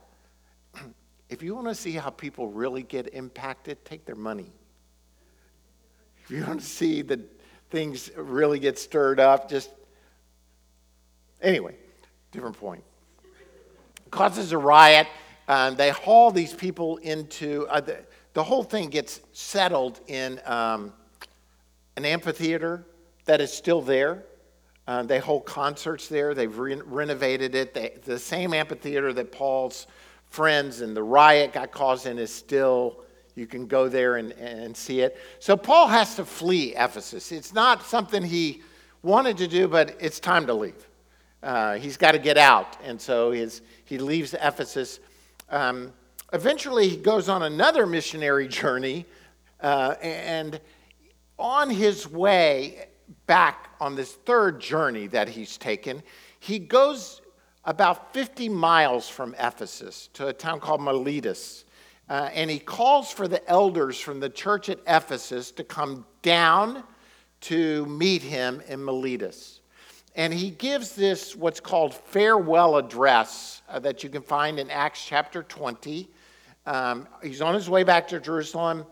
if 1.28 1.42
you 1.42 1.54
want 1.54 1.68
to 1.68 1.75
see 1.75 1.92
how 1.92 2.11
people 2.11 2.49
really 2.49 2.82
get 2.82 3.12
impacted, 3.14 3.85
take 3.85 4.04
their 4.04 4.16
money. 4.16 4.50
If 6.25 6.30
you 6.30 6.44
want 6.44 6.61
to 6.61 6.66
see 6.66 7.02
that 7.02 7.20
things 7.70 8.11
really 8.16 8.58
get 8.58 8.78
stirred 8.78 9.20
up, 9.20 9.49
just 9.49 9.70
anyway, 11.42 11.75
different 12.32 12.58
point. 12.58 12.82
Causes 14.11 14.52
a 14.52 14.58
riot. 14.58 15.06
and 15.49 15.76
they 15.76 15.90
haul 15.90 16.30
these 16.30 16.54
people 16.54 16.97
into 16.99 17.66
uh, 17.68 17.80
the, 17.80 17.99
the, 18.32 18.42
whole 18.42 18.62
thing 18.62 18.88
gets 18.88 19.20
settled 19.32 20.00
in 20.06 20.40
um, 20.47 20.92
an 21.97 22.04
amphitheater 22.04 22.87
that 23.26 23.40
is 23.40 23.52
still 23.52 23.82
there. 23.82 24.25
Uh, 24.87 25.02
they 25.02 25.18
hold 25.18 25.44
concerts 25.44 26.08
there. 26.08 26.32
They've 26.32 26.56
re- 26.56 26.80
renovated 26.87 27.54
it. 27.54 27.75
They, 27.75 27.99
the 28.04 28.18
same 28.18 28.54
amphitheater 28.54 29.12
that 29.12 29.32
Paul's 29.32 29.87
friends 30.30 30.80
and 30.80 30.97
the 30.97 31.02
riot 31.02 31.52
got 31.52 31.73
caused 31.73 32.06
and 32.06 32.18
is 32.18 32.32
still, 32.32 33.00
You 33.35 33.47
can 33.47 33.66
go 33.66 33.88
there 33.88 34.16
and, 34.16 34.32
and 34.32 34.76
see 34.76 35.00
it. 35.00 35.18
So 35.38 35.56
Paul 35.56 35.88
has 35.88 36.16
to 36.16 36.25
flee 36.25 36.75
Ephesus. 36.76 37.32
It's 37.32 37.54
not 37.54 37.85
something 37.85 38.23
he 38.23 38.62
wanted 39.02 39.37
to 39.38 39.49
do, 39.49 39.68
but 39.68 39.97
it's 40.00 40.20
time 40.20 40.47
to 40.47 40.54
leave. 40.54 40.88
Uh, 41.42 41.75
he's 41.76 41.97
got 41.97 42.12
to 42.12 42.18
get 42.18 42.37
out. 42.37 42.76
And 42.82 43.00
so 43.00 43.30
his, 43.30 43.62
he 43.85 43.99
leaves 43.99 44.35
Ephesus. 44.35 45.00
Um, 45.50 45.92
eventually, 46.32 46.88
he 46.88 46.97
goes 46.97 47.28
on 47.28 47.42
another 47.44 47.87
missionary 47.87 48.49
journey. 48.61 49.06
Uh, 49.61 49.94
and 50.02 50.61
on 51.38 51.70
his 51.70 52.08
way 52.08 52.88
back 53.26 53.70
on 53.80 53.94
this 53.94 54.12
third 54.12 54.61
journey 54.61 55.06
that 55.08 55.28
he's 55.28 55.56
taken, 55.56 56.02
he 56.40 56.58
goes 56.58 57.20
about 57.65 58.12
50 58.15 58.49
miles 58.49 59.09
from 59.09 59.35
Ephesus 59.38 60.09
to 60.15 60.29
a 60.29 60.33
town 60.33 60.61
called 60.61 60.81
Miletus. 60.81 61.65
Uh, 62.09 62.31
and 62.33 62.50
he 62.50 62.59
calls 62.59 63.12
for 63.12 63.29
the 63.29 63.47
elders 63.49 64.00
from 64.00 64.21
the 64.21 64.31
church 64.31 64.69
at 64.69 64.79
Ephesus 64.87 65.50
to 65.53 65.65
come 65.65 66.07
down 66.23 66.83
to 67.41 67.85
meet 67.87 68.23
him 68.23 68.62
in 68.69 68.83
Miletus. 68.85 69.61
And 70.15 70.33
he 70.33 70.50
gives 70.50 70.95
this, 70.95 71.37
what's 71.37 71.61
called 71.61 71.95
farewell 71.95 72.77
address, 72.77 73.62
uh, 73.69 73.79
that 73.81 74.03
you 74.03 74.11
can 74.11 74.23
find 74.23 74.59
in 74.59 74.71
Acts 74.71 75.05
chapter 75.05 75.43
20. 75.43 76.09
Um, 76.67 77.07
he's 77.23 77.43
on 77.43 77.55
his 77.55 77.69
way 77.69 77.85
back 77.85 78.09
to 78.09 78.19
Jerusalem. 78.19 78.85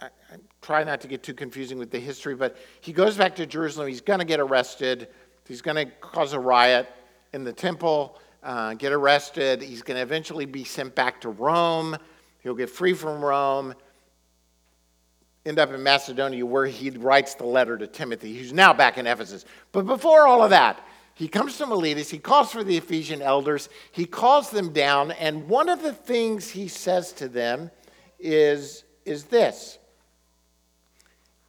I, 0.00 0.06
I 0.06 0.36
try 0.62 0.84
not 0.84 1.00
to 1.00 1.08
get 1.08 1.22
too 1.22 1.34
confusing 1.34 1.78
with 1.78 1.90
the 1.90 1.98
history, 1.98 2.34
but 2.34 2.56
he 2.80 2.92
goes 2.92 3.16
back 3.16 3.34
to 3.36 3.46
Jerusalem. 3.46 3.88
He's 3.88 4.00
going 4.00 4.20
to 4.20 4.24
get 4.24 4.40
arrested. 4.40 5.08
He's 5.46 5.60
going 5.60 5.76
to 5.76 5.92
cause 6.00 6.32
a 6.32 6.40
riot 6.40 6.88
in 7.32 7.44
the 7.44 7.52
temple, 7.52 8.18
uh, 8.42 8.74
get 8.74 8.92
arrested. 8.92 9.62
He's 9.62 9.82
going 9.82 9.96
to 9.96 10.02
eventually 10.02 10.46
be 10.46 10.64
sent 10.64 10.94
back 10.94 11.20
to 11.22 11.30
Rome. 11.30 11.96
He'll 12.40 12.54
get 12.54 12.70
free 12.70 12.92
from 12.92 13.24
Rome, 13.24 13.74
end 15.46 15.58
up 15.58 15.70
in 15.70 15.82
Macedonia 15.82 16.44
where 16.44 16.66
he 16.66 16.90
writes 16.90 17.34
the 17.34 17.46
letter 17.46 17.78
to 17.78 17.86
Timothy, 17.86 18.36
who's 18.36 18.52
now 18.52 18.72
back 18.72 18.98
in 18.98 19.06
Ephesus. 19.06 19.44
But 19.70 19.86
before 19.86 20.26
all 20.26 20.42
of 20.42 20.50
that, 20.50 20.84
he 21.14 21.28
comes 21.28 21.58
to 21.58 21.66
Miletus, 21.66 22.10
he 22.10 22.18
calls 22.18 22.50
for 22.50 22.64
the 22.64 22.76
Ephesian 22.76 23.22
elders, 23.22 23.68
he 23.92 24.06
calls 24.06 24.50
them 24.50 24.72
down, 24.72 25.12
and 25.12 25.48
one 25.48 25.68
of 25.68 25.82
the 25.82 25.92
things 25.92 26.48
he 26.48 26.68
says 26.68 27.12
to 27.12 27.28
them 27.28 27.70
is, 28.18 28.84
is 29.04 29.24
this. 29.24 29.78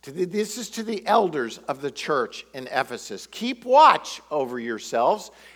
The, 0.04 0.26
this 0.26 0.58
is 0.58 0.70
to 0.72 0.84
the 0.84 1.06
elders 1.08 1.60
of 1.68 1.82
the 1.82 1.92
church 1.92 2.46
in 2.54 2.68
Ephesus. 2.68 3.26
Keep 3.28 3.64
watch 3.64 4.22
over 4.30 4.60
yourselves 4.60 5.32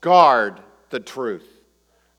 Guard 0.00 0.60
the 0.90 1.00
truth. 1.00 1.46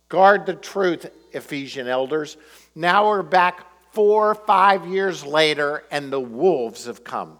Guard 0.10 0.46
the 0.46 0.56
truth, 0.56 1.10
Ephesian 1.32 1.88
elders. 1.88 2.38
Now 2.76 3.08
we're 3.08 3.24
back 3.24 3.66
four 3.92 4.32
or 4.32 4.36
five 4.36 4.88
years 4.88 5.26
later, 5.26 5.84
and 5.92 6.12
the 6.12 6.20
wolves 6.20 6.86
have 6.86 7.04
come. 7.04 7.40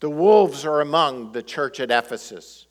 The 0.00 0.10
wolves 0.10 0.64
are 0.64 0.80
among 0.80 1.32
the 1.32 1.42
church 1.42 1.80
at 1.80 1.90
Ephesus. 1.90 2.66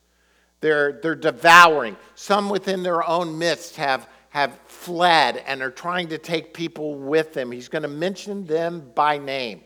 They're, 0.62 1.00
they're 1.01 1.15
devouring. 1.15 1.98
Some 2.15 2.50
within 2.50 2.84
their 2.84 3.08
own 3.08 3.38
midst 3.38 3.75
have, 3.75 4.08
have 4.29 4.58
fled 4.65 5.44
and 5.46 5.62
are 5.62 5.72
trying 5.72 6.08
to 6.10 6.17
take 6.17 6.53
people 6.53 6.96
with 6.96 7.34
them. 7.34 7.51
He's 7.51 7.67
going 7.67 7.84
to 7.84 7.88
mention 7.88 8.46
them 8.46 8.91
by 8.96 9.17
name. 9.17 9.62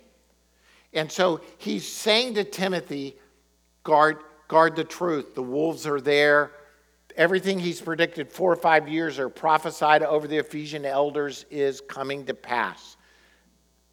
And 0.93 1.11
so 1.11 1.41
he's 1.57 1.87
saying 1.87 2.33
to 2.35 2.43
Timothy, 2.43 3.15
guard, 3.83 4.17
guard 4.47 4.75
the 4.75 4.83
truth. 4.83 5.35
The 5.35 5.43
wolves 5.43 5.87
are 5.87 6.01
there 6.01 6.51
everything 7.15 7.59
he's 7.59 7.81
predicted 7.81 8.31
four 8.31 8.51
or 8.51 8.55
five 8.55 8.87
years 8.87 9.19
or 9.19 9.29
prophesied 9.29 10.03
over 10.03 10.27
the 10.27 10.37
Ephesian 10.37 10.85
elders 10.85 11.45
is 11.49 11.81
coming 11.81 12.25
to 12.25 12.33
pass. 12.33 12.97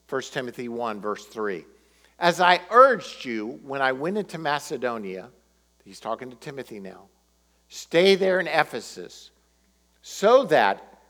1 0.09 0.23
Timothy 0.33 0.69
1, 0.69 1.01
verse 1.01 1.25
3. 1.27 1.65
As 2.19 2.41
I 2.41 2.61
urged 2.71 3.25
you 3.25 3.61
when 3.63 3.81
I 3.81 3.93
went 3.93 4.19
into 4.19 4.39
Macedonia, 4.39 5.31
he's 5.85 6.01
talking 6.01 6.31
to 6.31 6.37
Timothy 6.37 6.81
now, 6.81 7.07
stay 7.69 8.15
there 8.15 8.41
in 8.41 8.47
Ephesus 8.47 9.31
so 10.03 10.45
that 10.45 11.01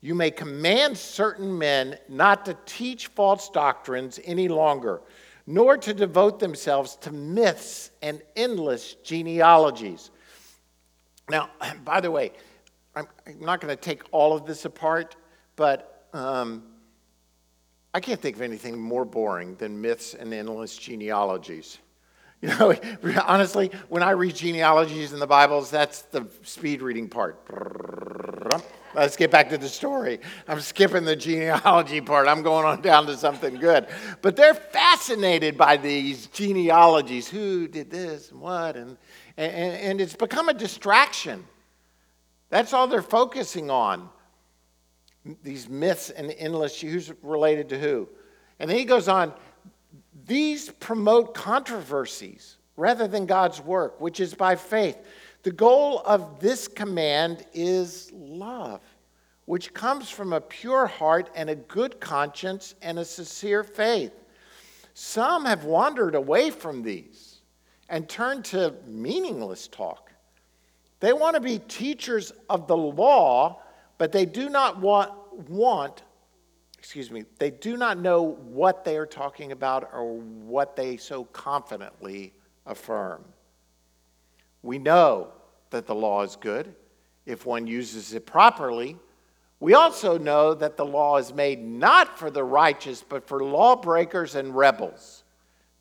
you 0.00 0.14
may 0.14 0.30
command 0.30 0.98
certain 0.98 1.56
men 1.56 1.98
not 2.08 2.44
to 2.44 2.56
teach 2.66 3.06
false 3.08 3.48
doctrines 3.50 4.18
any 4.24 4.48
longer, 4.48 5.00
nor 5.46 5.76
to 5.76 5.94
devote 5.94 6.38
themselves 6.38 6.96
to 6.96 7.12
myths 7.12 7.90
and 8.02 8.22
endless 8.36 8.94
genealogies 8.94 10.10
now, 11.28 11.50
by 11.84 12.00
the 12.00 12.10
way, 12.10 12.32
I'm, 12.94 13.06
I'm 13.26 13.40
not 13.40 13.60
going 13.60 13.74
to 13.74 13.80
take 13.80 14.02
all 14.10 14.36
of 14.36 14.46
this 14.46 14.64
apart, 14.64 15.16
but 15.56 16.06
um, 16.12 16.62
I 17.94 18.00
can't 18.00 18.20
think 18.20 18.36
of 18.36 18.42
anything 18.42 18.78
more 18.78 19.04
boring 19.04 19.54
than 19.56 19.80
myths 19.80 20.14
and 20.14 20.32
endless 20.32 20.76
genealogies. 20.76 21.78
You 22.40 22.48
know, 22.48 22.74
honestly, 23.26 23.70
when 23.88 24.02
I 24.02 24.10
read 24.10 24.34
genealogies 24.34 25.12
in 25.12 25.20
the 25.20 25.26
Bibles, 25.26 25.70
that's 25.70 26.02
the 26.02 26.26
speed 26.42 26.82
reading 26.82 27.08
part. 27.08 27.40
Let's 28.94 29.16
get 29.16 29.30
back 29.30 29.48
to 29.48 29.58
the 29.58 29.70
story. 29.70 30.20
I'm 30.46 30.60
skipping 30.60 31.04
the 31.04 31.16
genealogy 31.16 32.02
part. 32.02 32.28
I'm 32.28 32.42
going 32.42 32.66
on 32.66 32.82
down 32.82 33.06
to 33.06 33.16
something 33.16 33.54
good. 33.54 33.86
But 34.20 34.36
they're 34.36 34.52
fascinated 34.52 35.56
by 35.56 35.78
these 35.78 36.26
genealogies. 36.26 37.26
Who 37.26 37.68
did 37.68 37.90
this 37.90 38.30
and 38.30 38.40
what? 38.40 38.76
And, 38.76 38.98
and, 39.36 39.52
and 39.52 40.00
it's 40.00 40.16
become 40.16 40.48
a 40.48 40.54
distraction. 40.54 41.44
That's 42.50 42.72
all 42.72 42.86
they're 42.86 43.02
focusing 43.02 43.70
on. 43.70 44.08
These 45.42 45.68
myths 45.68 46.10
and 46.10 46.34
endless, 46.36 46.80
who's 46.80 47.12
related 47.22 47.68
to 47.70 47.78
who? 47.78 48.08
And 48.58 48.68
then 48.68 48.76
he 48.76 48.84
goes 48.84 49.08
on, 49.08 49.32
these 50.26 50.70
promote 50.70 51.34
controversies 51.34 52.56
rather 52.76 53.06
than 53.06 53.26
God's 53.26 53.60
work, 53.60 54.00
which 54.00 54.20
is 54.20 54.34
by 54.34 54.56
faith. 54.56 54.98
The 55.42 55.52
goal 55.52 56.02
of 56.04 56.40
this 56.40 56.68
command 56.68 57.44
is 57.52 58.10
love, 58.12 58.80
which 59.46 59.74
comes 59.74 60.08
from 60.08 60.32
a 60.32 60.40
pure 60.40 60.86
heart 60.86 61.30
and 61.34 61.50
a 61.50 61.56
good 61.56 62.00
conscience 62.00 62.74
and 62.82 62.98
a 62.98 63.04
sincere 63.04 63.64
faith. 63.64 64.12
Some 64.94 65.44
have 65.46 65.64
wandered 65.64 66.14
away 66.14 66.50
from 66.50 66.82
these 66.82 67.31
and 67.92 68.08
turn 68.08 68.42
to 68.42 68.74
meaningless 68.86 69.68
talk. 69.68 70.10
They 70.98 71.12
want 71.12 71.34
to 71.34 71.40
be 71.40 71.60
teachers 71.60 72.32
of 72.50 72.66
the 72.66 72.76
law, 72.76 73.62
but 73.98 74.10
they 74.10 74.24
do 74.26 74.48
not 74.48 74.80
want, 74.80 75.12
want 75.48 76.02
excuse 76.82 77.12
me, 77.12 77.24
they 77.38 77.50
do 77.50 77.76
not 77.76 77.96
know 77.96 78.22
what 78.22 78.84
they 78.84 78.96
are 78.96 79.06
talking 79.06 79.52
about 79.52 79.88
or 79.92 80.16
what 80.16 80.74
they 80.74 80.96
so 80.96 81.22
confidently 81.26 82.32
affirm. 82.66 83.24
We 84.64 84.80
know 84.80 85.28
that 85.70 85.86
the 85.86 85.94
law 85.94 86.22
is 86.22 86.34
good 86.34 86.74
if 87.24 87.46
one 87.46 87.68
uses 87.68 88.14
it 88.14 88.26
properly. 88.26 88.96
We 89.60 89.74
also 89.74 90.18
know 90.18 90.54
that 90.54 90.76
the 90.76 90.84
law 90.84 91.18
is 91.18 91.32
made 91.32 91.62
not 91.62 92.18
for 92.18 92.32
the 92.32 92.42
righteous, 92.42 93.04
but 93.08 93.28
for 93.28 93.44
lawbreakers 93.44 94.34
and 94.34 94.56
rebels, 94.56 95.22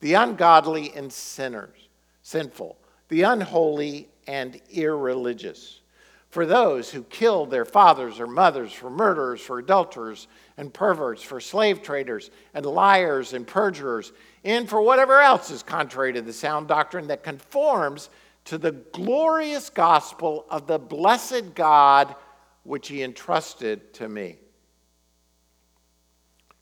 the 0.01 0.13
ungodly 0.13 0.93
and 0.95 1.11
sinners, 1.11 1.80
sinful, 2.21 2.77
the 3.09 3.23
unholy 3.23 4.09
and 4.27 4.59
irreligious, 4.69 5.81
for 6.29 6.45
those 6.45 6.89
who 6.89 7.03
kill 7.03 7.45
their 7.45 7.65
fathers 7.65 8.19
or 8.19 8.27
mothers, 8.27 8.71
for 8.71 8.89
murderers, 8.89 9.41
for 9.41 9.59
adulterers 9.59 10.27
and 10.57 10.73
perverts, 10.73 11.21
for 11.21 11.41
slave 11.41 11.81
traders 11.81 12.31
and 12.53 12.65
liars 12.65 13.33
and 13.33 13.45
perjurers 13.45 14.13
and 14.43 14.69
for 14.69 14.81
whatever 14.81 15.19
else 15.19 15.51
is 15.51 15.61
contrary 15.61 16.13
to 16.13 16.21
the 16.21 16.33
sound 16.33 16.67
doctrine 16.67 17.07
that 17.07 17.23
conforms 17.23 18.09
to 18.45 18.57
the 18.57 18.71
glorious 18.71 19.69
gospel 19.69 20.45
of 20.49 20.67
the 20.67 20.79
blessed 20.79 21.53
God 21.53 22.15
which 22.63 22.87
he 22.87 23.03
entrusted 23.03 23.93
to 23.95 24.09
me. 24.09 24.37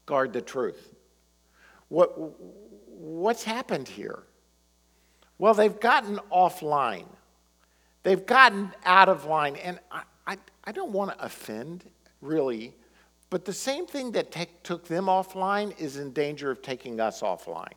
Guard 0.06 0.34
the 0.34 0.42
truth. 0.42 0.96
What, 1.88 2.13
what's 2.88 3.44
happened 3.44 3.88
here? 3.88 4.24
Well, 5.39 5.55
they've 5.55 5.79
gotten 5.79 6.19
offline. 6.31 7.08
They've 8.03 8.25
gotten 8.25 8.72
out 8.86 9.10
of 9.10 9.25
line. 9.25 9.55
And 9.55 9.79
I, 9.91 10.03
I, 10.27 10.38
I 10.65 10.72
don't 10.72 10.91
want 10.91 11.17
to 11.17 11.25
offend, 11.25 11.86
really, 12.22 12.75
But 13.29 13.46
the 13.46 13.53
same 13.53 13.86
thing 13.86 14.12
that 14.13 14.31
take, 14.31 14.63
took 14.63 14.88
them 14.88 15.05
offline 15.05 15.79
is 15.79 15.98
in 15.98 16.12
danger 16.13 16.50
of 16.51 16.62
taking 16.62 17.00
us 17.00 17.22
offline. 17.22 17.74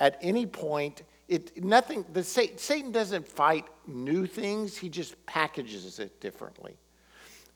At 0.00 0.18
any 0.22 0.46
point, 0.46 1.02
it, 1.28 1.62
nothing, 1.62 2.04
the, 2.12 2.22
Satan 2.22 2.90
doesn't 2.90 3.26
fight 3.26 3.66
new 3.86 4.26
things, 4.26 4.76
he 4.76 4.88
just 4.88 5.24
packages 5.26 5.98
it 5.98 6.20
differently. 6.20 6.76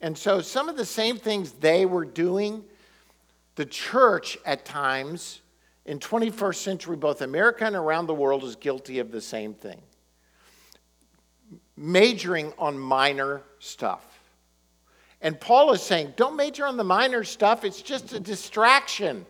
And 0.01 0.17
so 0.17 0.41
some 0.41 0.69
of 0.69 0.77
the 0.77 0.85
same 0.85 1.17
things 1.17 1.53
they 1.53 1.85
were 1.85 2.05
doing, 2.05 2.63
the 3.57 3.67
church 3.67 4.39
at 4.47 4.65
times 4.65 5.41
in 5.89 5.99
21st 5.99 6.57
century, 6.57 6.97
both 6.97 7.23
America 7.23 7.65
and 7.65 7.75
around 7.75 8.07
the 8.07 8.15
world, 8.15 8.45
is 8.45 8.57
guilty 8.57 8.99
of 8.99 9.11
the 9.11 9.23
same 9.23 9.55
thing. 9.55 9.81
Majoring 11.77 12.53
on 12.59 12.79
minor 12.79 13.41
stuff. 13.59 14.05
And 15.23 15.41
Paul 15.41 15.73
is 15.73 15.83
saying, 15.83 16.13
don't 16.15 16.37
major 16.37 16.67
on 16.67 16.77
the 16.77 16.85
minor 16.85 17.25
stuff, 17.25 17.65
it's 17.65 17.81
just 17.81 18.13
a 18.13 18.21
distraction. 18.21 19.25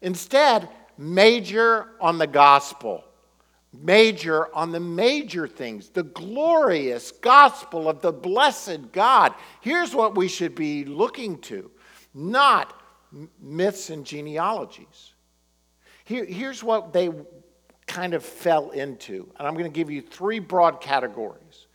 Instead, 0.00 0.70
major 0.96 1.90
on 2.00 2.16
the 2.16 2.26
gospel. 2.26 3.04
Major 3.74 4.52
on 4.56 4.72
the 4.72 4.80
major 4.80 5.46
things, 5.46 5.90
the 5.90 6.04
glorious 6.04 7.12
gospel 7.12 7.86
of 7.86 8.00
the 8.00 8.12
blessed 8.12 8.92
God. 8.92 9.34
Here's 9.60 9.94
what 9.94 10.16
we 10.16 10.26
should 10.26 10.54
be 10.54 10.86
looking 10.86 11.38
to, 11.42 11.70
not 12.14 12.72
myths 13.38 13.90
and 13.90 14.06
genealogies. 14.06 15.12
Here, 16.08 16.24
here's 16.24 16.64
what 16.64 16.94
they 16.94 17.10
kind 17.86 18.14
of 18.14 18.24
fell 18.24 18.70
into, 18.70 19.30
and 19.38 19.46
I'm 19.46 19.52
going 19.52 19.70
to 19.70 19.70
give 19.70 19.90
you 19.90 20.00
three 20.00 20.38
broad 20.38 20.80
categories 20.80 21.66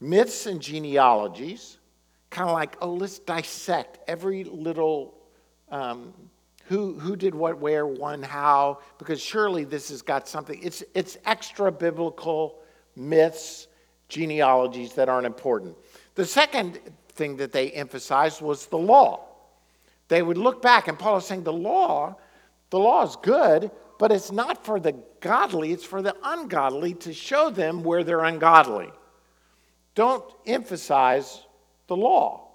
myths 0.00 0.46
and 0.46 0.60
genealogies, 0.60 1.78
kind 2.30 2.48
of 2.48 2.54
like, 2.54 2.76
oh, 2.80 2.92
let's 2.92 3.18
dissect 3.18 3.98
every 4.06 4.44
little 4.44 5.12
um, 5.72 6.14
who, 6.66 7.00
who 7.00 7.16
did 7.16 7.34
what, 7.34 7.58
where, 7.58 7.84
when, 7.84 8.22
how, 8.22 8.78
because 8.96 9.20
surely 9.20 9.64
this 9.64 9.88
has 9.88 10.02
got 10.02 10.28
something. 10.28 10.60
It's, 10.62 10.84
it's 10.94 11.18
extra 11.24 11.72
biblical 11.72 12.60
myths, 12.94 13.66
genealogies 14.08 14.92
that 14.92 15.08
aren't 15.08 15.26
important. 15.26 15.76
The 16.14 16.24
second 16.24 16.78
thing 17.08 17.36
that 17.38 17.50
they 17.50 17.72
emphasized 17.72 18.40
was 18.40 18.66
the 18.66 18.78
law. 18.78 19.24
They 20.06 20.22
would 20.22 20.38
look 20.38 20.62
back, 20.62 20.86
and 20.86 20.96
Paul 20.96 21.16
is 21.16 21.26
saying 21.26 21.42
the 21.42 21.52
law, 21.52 22.14
the 22.70 22.78
law 22.78 23.04
is 23.04 23.16
good, 23.16 23.70
but 23.98 24.12
it's 24.12 24.30
not 24.30 24.64
for 24.64 24.78
the 24.78 24.94
godly, 25.20 25.72
it's 25.72 25.84
for 25.84 26.02
the 26.02 26.16
ungodly 26.22 26.94
to 26.94 27.12
show 27.12 27.50
them 27.50 27.82
where 27.82 28.04
they're 28.04 28.24
ungodly. 28.24 28.90
Don't 29.94 30.24
emphasize 30.46 31.44
the 31.86 31.96
law 31.96 32.48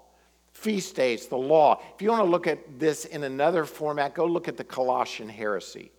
feast 0.54 0.94
days, 0.96 1.26
the 1.26 1.36
law. 1.36 1.82
If 1.94 2.00
you 2.00 2.08
want 2.08 2.24
to 2.24 2.30
look 2.30 2.46
at 2.46 2.78
this 2.78 3.04
in 3.04 3.24
another 3.24 3.64
format, 3.64 4.14
go 4.14 4.24
look 4.24 4.48
at 4.48 4.56
the 4.56 4.64
Colossian 4.64 5.28
heresy 5.28 5.92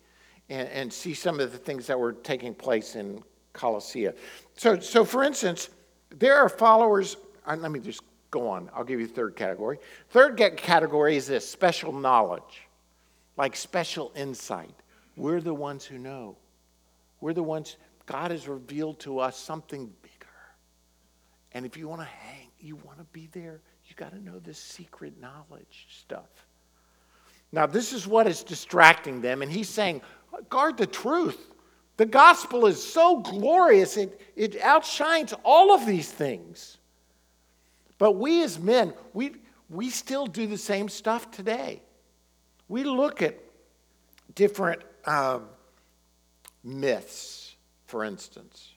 and, 0.48 0.68
and 0.70 0.92
see 0.92 1.14
some 1.14 1.38
of 1.38 1.52
the 1.52 1.58
things 1.58 1.86
that 1.86 1.98
were 1.98 2.12
taking 2.12 2.54
place 2.54 2.96
in 2.96 3.22
Colossia. 3.54 4.16
So, 4.54 4.80
so 4.80 5.04
for 5.04 5.22
instance, 5.22 5.68
there 6.10 6.36
are 6.36 6.48
followers, 6.48 7.16
uh, 7.46 7.56
let 7.56 7.70
me 7.70 7.78
just 7.78 8.02
go 8.30 8.48
on. 8.48 8.70
I'll 8.74 8.84
give 8.84 8.98
you 8.98 9.06
third 9.06 9.36
category. 9.36 9.78
Third 10.10 10.36
category 10.56 11.16
is 11.16 11.26
this 11.26 11.48
special 11.48 11.92
knowledge, 11.92 12.65
like 13.36 13.56
special 13.56 14.12
insight. 14.14 14.74
We're 15.16 15.40
the 15.40 15.54
ones 15.54 15.84
who 15.84 15.98
know. 15.98 16.36
We're 17.20 17.32
the 17.32 17.42
ones, 17.42 17.76
God 18.06 18.30
has 18.30 18.48
revealed 18.48 19.00
to 19.00 19.18
us 19.18 19.36
something 19.36 19.92
bigger. 20.02 20.14
And 21.52 21.64
if 21.64 21.76
you 21.76 21.88
want 21.88 22.02
to 22.02 22.06
hang, 22.06 22.48
you 22.60 22.76
want 22.76 22.98
to 22.98 23.04
be 23.12 23.28
there, 23.32 23.60
you 23.86 23.94
got 23.96 24.12
to 24.12 24.22
know 24.22 24.38
this 24.38 24.58
secret 24.58 25.20
knowledge 25.20 25.86
stuff. 25.90 26.46
Now, 27.52 27.66
this 27.66 27.92
is 27.92 28.06
what 28.06 28.26
is 28.26 28.42
distracting 28.42 29.20
them. 29.20 29.42
And 29.42 29.50
he's 29.50 29.68
saying, 29.68 30.02
guard 30.48 30.76
the 30.76 30.86
truth. 30.86 31.52
The 31.96 32.06
gospel 32.06 32.66
is 32.66 32.82
so 32.82 33.20
glorious, 33.20 33.96
it, 33.96 34.20
it 34.36 34.60
outshines 34.60 35.32
all 35.44 35.72
of 35.72 35.86
these 35.86 36.10
things. 36.10 36.76
But 37.98 38.12
we 38.12 38.42
as 38.42 38.58
men, 38.58 38.92
we, 39.14 39.36
we 39.70 39.88
still 39.88 40.26
do 40.26 40.46
the 40.46 40.58
same 40.58 40.90
stuff 40.90 41.30
today. 41.30 41.80
We 42.68 42.84
look 42.84 43.22
at 43.22 43.36
different 44.34 44.82
um, 45.04 45.44
myths, 46.64 47.54
for 47.86 48.04
instance. 48.04 48.72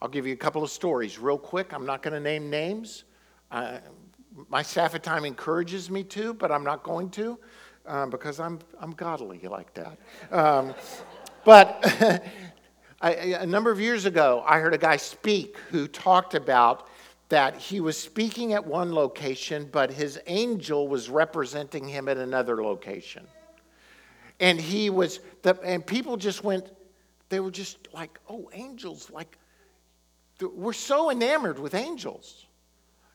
I'll 0.00 0.08
give 0.08 0.26
you 0.26 0.32
a 0.32 0.36
couple 0.36 0.62
of 0.62 0.70
stories 0.70 1.18
real 1.18 1.38
quick. 1.38 1.72
I'm 1.72 1.86
not 1.86 2.02
going 2.02 2.14
to 2.14 2.20
name 2.20 2.50
names. 2.50 3.04
Uh, 3.50 3.78
my 4.48 4.62
staff 4.62 4.94
at 4.94 5.02
time 5.02 5.24
encourages 5.24 5.90
me 5.90 6.04
to, 6.04 6.34
but 6.34 6.52
I'm 6.52 6.64
not 6.64 6.82
going 6.82 7.10
to 7.10 7.38
um, 7.86 8.10
because 8.10 8.40
I'm, 8.40 8.58
I'm 8.80 8.92
godly 8.92 9.40
like 9.40 9.72
that. 9.74 9.98
Um, 10.30 10.74
but 11.44 11.84
I, 13.00 13.10
a 13.40 13.46
number 13.46 13.70
of 13.70 13.80
years 13.80 14.04
ago, 14.04 14.42
I 14.46 14.58
heard 14.58 14.74
a 14.74 14.78
guy 14.78 14.96
speak 14.96 15.58
who 15.70 15.86
talked 15.86 16.34
about 16.34 16.88
that 17.28 17.56
he 17.56 17.80
was 17.80 17.98
speaking 17.98 18.52
at 18.52 18.66
one 18.66 18.94
location, 18.94 19.68
but 19.72 19.90
his 19.90 20.20
angel 20.26 20.88
was 20.88 21.08
representing 21.08 21.88
him 21.88 22.08
at 22.08 22.16
another 22.16 22.62
location. 22.62 23.26
And 24.40 24.60
he 24.60 24.90
was, 24.90 25.20
the, 25.42 25.58
and 25.62 25.84
people 25.86 26.16
just 26.16 26.44
went, 26.44 26.70
they 27.28 27.40
were 27.40 27.50
just 27.50 27.88
like, 27.92 28.18
oh, 28.28 28.50
angels, 28.52 29.10
like, 29.10 29.38
we're 30.40 30.72
so 30.72 31.10
enamored 31.10 31.58
with 31.58 31.74
angels 31.74 32.46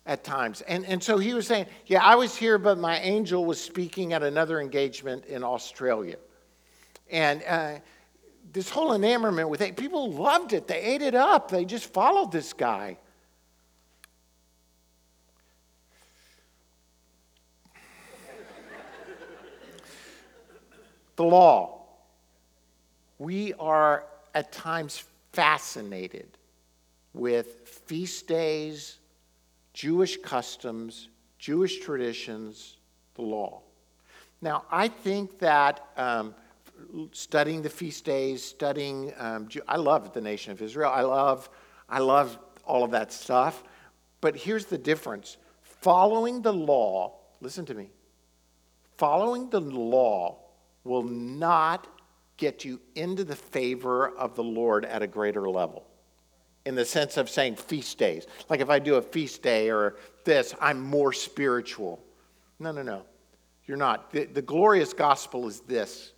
at 0.06 0.24
times. 0.24 0.62
And, 0.62 0.86
and 0.86 1.04
so 1.04 1.18
he 1.18 1.34
was 1.34 1.46
saying, 1.46 1.68
Yeah, 1.86 2.04
I 2.04 2.16
was 2.16 2.36
here, 2.36 2.58
but 2.58 2.78
my 2.78 3.00
angel 3.00 3.46
was 3.46 3.62
speaking 3.62 4.14
at 4.14 4.24
another 4.24 4.60
engagement 4.60 5.26
in 5.26 5.44
Australia. 5.44 6.16
And 7.12 7.44
uh, 7.48 7.76
this 8.52 8.70
whole 8.70 8.94
enamorment 8.94 9.50
with 9.50 9.62
it, 9.62 9.76
people 9.76 10.12
loved 10.12 10.54
it. 10.54 10.68
They 10.68 10.80
ate 10.82 11.02
it 11.02 11.16
up. 11.16 11.52
They 11.52 11.66
just 11.66 11.94
followed 11.94 12.32
this 12.32 12.54
guy. 12.54 12.98
The 21.20 21.26
law. 21.26 21.82
We 23.18 23.52
are 23.56 24.06
at 24.34 24.54
times 24.54 25.04
fascinated 25.34 26.30
with 27.14 27.68
feast 27.68 28.26
days 28.26 29.00
Jewish 29.74 30.16
customs, 30.22 31.10
Jewish 31.38 31.82
traditions, 31.82 32.78
the 33.16 33.22
law. 33.22 33.60
Now, 34.42 34.64
I 34.72 34.88
think 34.88 35.40
that 35.40 35.88
um, 35.98 36.34
studying 37.12 37.64
the 37.64 37.70
feast 37.70 38.06
days, 38.06 38.42
studying, 38.42 39.12
um, 39.18 39.50
I 39.68 39.76
love 39.76 40.14
the 40.14 40.22
nation 40.22 40.54
of 40.54 40.62
Israel. 40.62 40.90
I 40.90 41.02
love, 41.02 41.50
I 41.90 42.00
love 42.00 42.40
all 42.64 42.86
of 42.86 42.92
that 42.92 43.12
stuff. 43.12 43.62
But 44.22 44.38
here's 44.38 44.68
the 44.68 44.78
difference 44.78 45.36
following 45.64 46.42
the 46.42 46.54
law, 46.54 47.16
listen 47.42 47.66
to 47.66 47.74
me, 47.74 47.90
following 48.96 49.50
the 49.50 49.60
law 49.60 50.46
will 50.90 51.04
not 51.04 51.88
get 52.36 52.66
you 52.66 52.82
into 52.96 53.24
the 53.24 53.36
favor 53.36 54.10
of 54.10 54.36
the 54.36 54.44
Lord 54.44 54.84
at 54.86 55.02
a 55.02 55.08
greater 55.08 55.48
level 55.50 55.86
in 56.66 56.76
the 56.76 56.86
sense 56.86 57.18
of 57.18 57.30
saying 57.30 57.56
feast 57.56 57.98
days. 57.98 58.26
Like 58.50 58.60
if 58.60 58.70
I 58.70 58.80
do 58.80 58.96
a 58.96 59.02
feast 59.02 59.42
day 59.42 59.70
or 59.70 59.96
this, 60.26 60.54
I'm 60.60 60.82
more 60.82 61.14
spiritual. 61.14 62.04
No, 62.60 62.72
no, 62.72 62.82
no. 62.82 63.04
You're 63.66 63.78
not. 63.78 64.12
The, 64.12 64.26
the, 64.26 64.42
glorious 64.42 64.94
gospel 64.94 65.48
is 65.48 65.62
this 65.62 66.14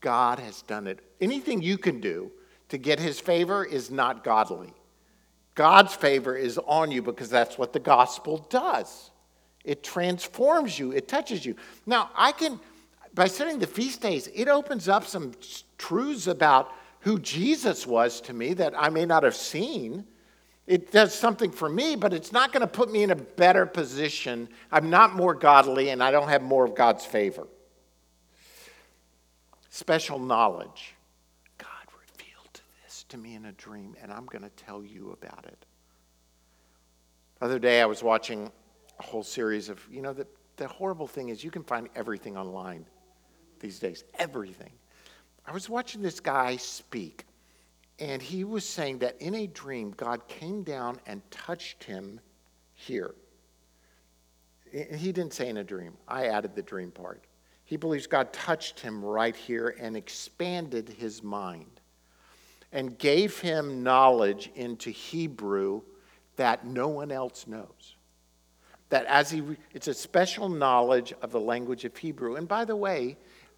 God 0.00 0.38
has 0.40 0.62
done 0.62 0.86
it. 0.86 1.00
Anything 1.20 1.62
you 1.62 1.78
can 1.78 2.00
do 2.00 2.32
to 2.68 2.78
get 2.78 2.98
his 2.98 3.20
favor 3.20 3.64
is 3.64 3.90
not 3.90 4.24
godly. 4.24 4.74
God's 5.54 5.94
favor 5.94 6.36
is 6.36 6.58
on 6.66 6.90
you 6.90 7.00
because 7.00 7.30
that's 7.30 7.56
what 7.56 7.72
the 7.72 7.80
gospel 7.80 8.46
does. 8.50 9.10
It 9.64 9.82
transforms 9.82 10.78
you, 10.78 10.92
it 10.92 11.08
touches 11.08 11.44
you. 11.44 11.56
Now, 11.86 12.10
I 12.14 12.32
can, 12.32 12.60
by 13.16 13.26
setting 13.26 13.58
the 13.58 13.66
feast 13.66 14.02
days, 14.02 14.28
it 14.34 14.46
opens 14.46 14.90
up 14.90 15.06
some 15.06 15.32
truths 15.78 16.26
about 16.26 16.70
who 17.00 17.18
Jesus 17.18 17.86
was 17.86 18.20
to 18.20 18.34
me 18.34 18.52
that 18.52 18.74
I 18.76 18.90
may 18.90 19.06
not 19.06 19.22
have 19.22 19.34
seen. 19.34 20.04
It 20.66 20.92
does 20.92 21.14
something 21.14 21.50
for 21.50 21.68
me, 21.68 21.96
but 21.96 22.12
it's 22.12 22.30
not 22.30 22.52
going 22.52 22.60
to 22.60 22.66
put 22.66 22.92
me 22.92 23.02
in 23.02 23.10
a 23.10 23.16
better 23.16 23.64
position. 23.64 24.50
I'm 24.70 24.90
not 24.90 25.16
more 25.16 25.32
godly 25.32 25.88
and 25.88 26.02
I 26.02 26.10
don't 26.10 26.28
have 26.28 26.42
more 26.42 26.66
of 26.66 26.74
God's 26.74 27.06
favor. 27.06 27.48
Special 29.70 30.18
knowledge. 30.18 30.94
God 31.56 31.68
revealed 31.94 32.60
this 32.84 33.06
to 33.08 33.16
me 33.16 33.34
in 33.34 33.46
a 33.46 33.52
dream, 33.52 33.96
and 34.02 34.12
I'm 34.12 34.26
going 34.26 34.44
to 34.44 34.50
tell 34.50 34.84
you 34.84 35.16
about 35.18 35.46
it. 35.46 35.64
The 37.38 37.46
other 37.46 37.58
day, 37.58 37.80
I 37.80 37.86
was 37.86 38.02
watching 38.02 38.50
a 38.98 39.02
whole 39.02 39.22
series 39.22 39.70
of, 39.70 39.80
you 39.90 40.02
know, 40.02 40.12
the, 40.12 40.26
the 40.56 40.68
horrible 40.68 41.06
thing 41.06 41.30
is 41.30 41.42
you 41.42 41.50
can 41.50 41.62
find 41.62 41.88
everything 41.94 42.36
online 42.36 42.84
these 43.60 43.78
days, 43.78 44.04
everything. 44.18 44.72
I 45.46 45.52
was 45.52 45.68
watching 45.68 46.02
this 46.02 46.20
guy 46.20 46.56
speak, 46.56 47.24
and 47.98 48.20
he 48.20 48.44
was 48.44 48.68
saying 48.68 48.98
that 48.98 49.20
in 49.20 49.34
a 49.34 49.46
dream, 49.46 49.92
God 49.96 50.26
came 50.28 50.62
down 50.62 50.98
and 51.06 51.22
touched 51.30 51.84
him 51.84 52.20
here. 52.74 53.14
he 54.72 55.12
didn't 55.12 55.32
say 55.32 55.48
in 55.48 55.56
a 55.58 55.64
dream. 55.64 55.94
I 56.06 56.26
added 56.26 56.54
the 56.54 56.62
dream 56.62 56.90
part. 56.90 57.24
He 57.64 57.76
believes 57.76 58.06
God 58.06 58.32
touched 58.32 58.80
him 58.80 59.04
right 59.04 59.34
here 59.34 59.76
and 59.80 59.96
expanded 59.96 60.88
his 60.88 61.22
mind 61.22 61.80
and 62.72 62.98
gave 62.98 63.40
him 63.40 63.82
knowledge 63.82 64.50
into 64.54 64.90
Hebrew 64.90 65.82
that 66.36 66.66
no 66.66 66.88
one 66.88 67.10
else 67.10 67.46
knows. 67.46 67.96
That 68.90 69.06
as 69.06 69.30
he, 69.30 69.42
it's 69.72 69.88
a 69.88 69.94
special 69.94 70.48
knowledge 70.48 71.12
of 71.22 71.32
the 71.32 71.40
language 71.40 71.84
of 71.84 71.96
Hebrew. 71.96 72.36
And 72.36 72.46
by 72.46 72.64
the 72.64 72.76
way, 72.76 73.16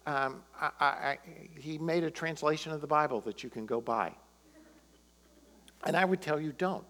um, 0.09 0.41
I, 0.59 0.71
I, 0.79 1.17
he 1.55 1.77
made 1.77 2.03
a 2.03 2.09
translation 2.09 2.71
of 2.71 2.81
the 2.81 2.87
Bible 2.87 3.21
that 3.21 3.43
you 3.43 3.49
can 3.49 3.67
go 3.67 3.79
buy. 3.79 4.11
And 5.85 5.95
I 5.95 6.03
would 6.03 6.19
tell 6.19 6.41
you, 6.41 6.51
don't. 6.51 6.83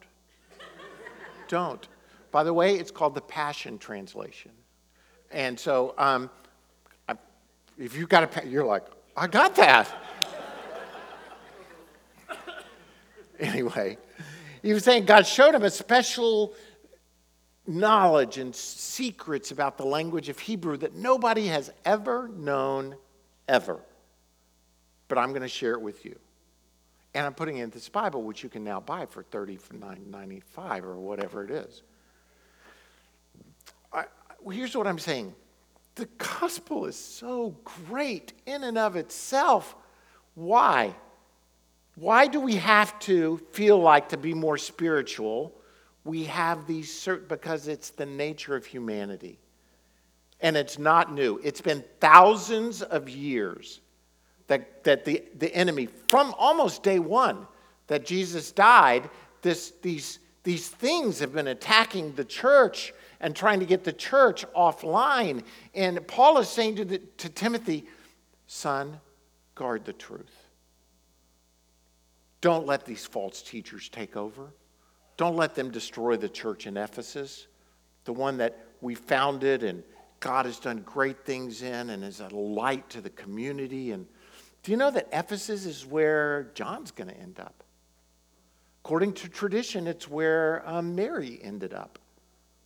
don't. 1.50 1.86
By 2.32 2.46
the 2.46 2.54
way, 2.54 2.76
it's 2.76 2.92
called 2.92 3.16
the 3.16 3.22
Passion 3.22 3.78
Translation. 3.78 4.52
And 5.32 5.60
so, 5.60 5.94
um, 5.98 6.30
I, 7.10 7.16
if 7.78 7.96
you've 7.98 8.08
got 8.08 8.38
a, 8.38 8.48
you're 8.48 8.66
like, 8.66 8.86
I 9.18 9.28
got 9.28 9.54
that. 9.56 9.94
anyway, 13.40 13.98
he 14.62 14.72
was 14.72 14.86
saying 14.86 15.06
God 15.06 15.28
showed 15.28 15.54
him 15.54 15.64
a 15.64 15.70
special 15.70 16.54
knowledge 17.68 18.38
and 18.38 18.56
secrets 18.56 19.52
about 19.52 19.78
the 19.78 19.86
language 19.86 20.30
of 20.30 20.40
Hebrew 20.40 20.78
that 20.78 20.96
nobody 20.96 21.48
has 21.48 21.72
ever 21.86 22.30
known, 22.30 22.96
ever. 23.50 23.80
But 25.10 25.18
I'm 25.18 25.30
going 25.30 25.42
to 25.42 25.48
share 25.50 25.74
it 25.74 25.82
with 25.82 26.06
you. 26.06 26.18
And 27.14 27.26
I'm 27.26 27.34
putting 27.34 27.58
it 27.58 27.64
in 27.64 27.70
this 27.72 27.90
Bible, 27.90 28.22
which 28.22 28.44
you 28.44 28.50
can 28.50 28.64
now 28.64 28.80
buy 28.80 29.06
for 29.08 29.24
$39.95 29.24 30.84
or 30.84 30.96
whatever 30.98 31.44
it 31.44 31.52
is. 31.52 31.82
I, 33.92 34.06
here's 34.52 34.78
what 34.78 34.88
I'm 34.88 35.00
saying 35.00 35.34
the 35.96 36.06
gospel 36.18 36.86
is 36.86 36.96
so 36.96 37.56
great 37.88 38.34
in 38.46 38.64
and 38.64 38.78
of 38.78 38.96
itself. 38.96 39.76
Why? 40.36 40.96
Why 41.96 42.28
do 42.28 42.40
we 42.40 42.56
have 42.56 42.98
to 43.00 43.38
feel 43.52 43.78
like 43.78 44.10
to 44.10 44.18
be 44.18 44.34
more 44.34 44.58
spiritual? 44.58 45.54
We 46.06 46.24
have 46.26 46.66
these 46.66 46.98
certain, 46.98 47.28
because 47.28 47.68
it's 47.68 47.90
the 47.90 48.06
nature 48.06 48.56
of 48.56 48.66
humanity. 48.66 49.40
And 50.42 50.56
it's 50.56 50.80
not 50.80 51.14
new. 51.14 51.40
It's 51.44 51.62
been 51.62 51.84
thousands 52.00 52.82
of 52.82 53.10
years 53.10 53.82
that, 54.48 54.84
that 54.84 55.06
the, 55.06 55.24
the 55.38 55.54
enemy, 55.54 55.88
from 56.08 56.34
almost 56.38 56.84
day 56.84 57.00
one 57.00 57.46
that 57.88 58.06
Jesus 58.06 58.52
died, 58.52 59.10
this, 59.42 59.74
these, 59.82 60.20
these 60.44 60.68
things 60.68 61.20
have 61.20 61.34
been 61.34 61.48
attacking 61.48 62.14
the 62.16 62.26
church 62.26 62.94
and 63.20 63.36
trying 63.36 63.60
to 63.60 63.66
get 63.66 63.84
the 63.84 63.94
church 63.94 64.46
offline. 64.56 65.44
And 65.74 66.06
Paul 66.08 66.38
is 66.38 66.48
saying 66.48 66.78
to, 66.78 66.86
the, 66.86 67.00
to 67.18 67.30
Timothy, 67.30 67.86
son, 68.48 69.00
guard 69.56 69.86
the 69.86 69.94
truth. 69.94 70.48
Don't 72.42 72.66
let 72.66 72.86
these 72.86 73.06
false 73.06 73.42
teachers 73.42 73.90
take 73.90 74.16
over. 74.16 74.54
Don't 75.18 75.36
let 75.36 75.54
them 75.54 75.70
destroy 75.70 76.16
the 76.16 76.30
church 76.30 76.66
in 76.66 76.78
Ephesus, 76.78 77.48
the 78.06 78.14
one 78.14 78.38
that 78.38 78.58
we 78.80 78.96
founded 78.96 79.64
and 79.64 79.84
God 80.20 80.46
has 80.46 80.60
done 80.60 80.82
great 80.86 81.26
things 81.26 81.62
in 81.62 81.90
and 81.90 82.04
is 82.04 82.20
a 82.20 82.28
light 82.30 82.90
to 82.90 83.02
the 83.02 83.10
community. 83.12 83.92
And 83.92 84.06
do 84.64 84.72
you 84.72 84.78
know 84.78 84.92
that 84.92 85.08
Ephesus 85.14 85.66
is 85.66 85.86
where 85.86 86.52
John's 86.54 86.92
going 86.92 87.10
to 87.10 87.18
end 87.18 87.40
up? 87.40 87.64
According 88.84 89.14
to 89.14 89.30
tradition, 89.30 89.88
it's 89.88 90.08
where 90.08 90.64
um, 90.66 90.96
Mary 90.96 91.40
ended 91.42 91.74
up, 91.74 92.00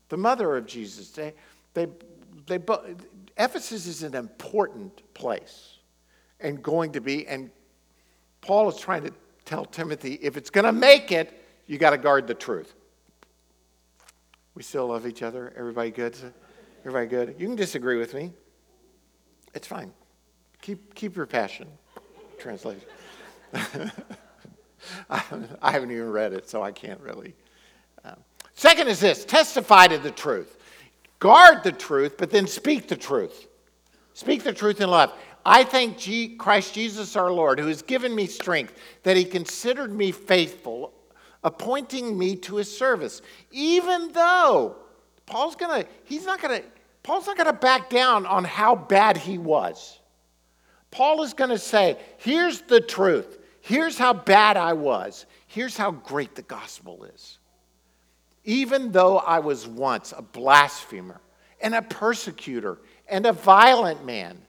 the 0.10 0.18
mother 0.18 0.56
of 0.56 0.66
Jesus. 0.66 1.10
They, 1.10 1.34
they, 1.74 1.88
they, 2.48 2.60
Ephesus 3.38 3.88
is 3.88 4.04
an 4.04 4.16
important 4.16 5.02
place 5.13 5.78
and 6.39 6.62
going 6.62 6.92
to 6.94 7.02
be, 7.02 7.28
and 7.28 7.50
Paul 8.42 8.70
is 8.70 8.78
trying 8.78 9.04
to 9.04 9.13
tell 9.46 9.66
Timothy 9.66 10.20
if 10.22 10.38
it's 10.38 10.50
going 10.50 10.66
to 10.66 10.72
make 10.72 11.12
it, 11.12 11.46
you 11.68 11.78
got 11.78 11.92
to 11.92 11.98
guard 11.98 12.28
the 12.28 12.34
truth. 12.34 12.74
We 14.56 14.63
still 14.63 14.88
love 14.88 15.08
each 15.08 15.24
other. 15.24 15.54
Everybody 15.58 15.92
good? 15.92 16.16
Everybody 16.86 17.08
good? 17.08 17.36
You 17.39 17.48
can 17.48 17.56
disagree 17.56 17.98
with 17.98 18.13
me. 18.13 18.34
It's 19.54 19.65
fine. 19.67 19.93
Keep, 20.62 20.96
keep 20.96 21.15
your 21.15 21.26
passion. 21.26 21.69
Translation. 22.38 22.84
I 25.10 25.22
haven't 25.62 25.91
even 25.91 26.12
read 26.12 26.34
it, 26.34 26.50
so 26.50 26.62
I 26.62 26.74
can't 26.74 27.00
really. 27.00 27.36
Um. 28.04 28.17
Second 28.54 28.89
is 28.89 29.00
this 29.00 29.24
testify 29.24 29.88
to 29.88 29.98
the 29.98 30.12
truth. 30.12 30.58
Guard 31.19 31.63
the 31.63 31.72
truth, 31.72 32.17
but 32.17 32.32
then 32.32 32.48
speak 32.48 32.89
the 32.89 32.98
truth. 32.98 33.48
Speak 34.13 34.43
the 34.43 34.52
truth 34.52 34.82
in 34.82 34.89
love. 34.89 35.13
I 35.46 35.63
thank 35.63 35.98
G- 35.98 36.36
Christ 36.36 36.74
Jesus 36.74 37.15
our 37.15 37.32
Lord, 37.32 37.60
who 37.60 37.67
has 37.67 37.82
given 37.82 38.13
me 38.13 38.28
strength, 38.28 38.74
that 39.04 39.15
he 39.15 39.24
considered 39.24 39.93
me 39.93 40.12
faithful, 40.12 40.93
appointing 41.46 42.17
me 42.17 42.36
to 42.38 42.58
his 42.58 42.78
service. 42.78 43.22
Even 43.52 44.12
though 44.12 44.76
Paul's 45.25 45.55
gonna, 45.55 45.86
he's 46.03 46.25
not 46.25 46.41
gonna, 46.41 46.62
Paul's 47.01 47.27
not 47.27 47.38
gonna 47.38 47.53
back 47.53 47.89
down 47.89 48.25
on 48.25 48.43
how 48.43 48.75
bad 48.75 49.17
he 49.17 49.38
was. 49.38 49.99
Paul 50.91 51.23
is 51.23 51.33
gonna 51.33 51.57
say, 51.57 51.97
here's 52.17 52.62
the 52.62 52.81
truth. 52.81 53.39
Here's 53.62 53.97
how 53.97 54.13
bad 54.13 54.57
I 54.57 54.73
was. 54.73 55.25
Here's 55.47 55.77
how 55.77 55.91
great 55.91 56.36
the 56.36 56.41
gospel 56.41 57.05
is. 57.05 57.39
Even 58.43 58.91
though 58.91 59.19
I 59.19 59.39
was 59.39 59.65
once 59.65 60.13
a 60.15 60.21
blasphemer 60.21 61.21
and 61.62 61.73
a 61.73 61.81
persecutor 61.81 62.79
and 63.07 63.25
a 63.25 63.31
violent 63.31 64.05
man, 64.05 64.41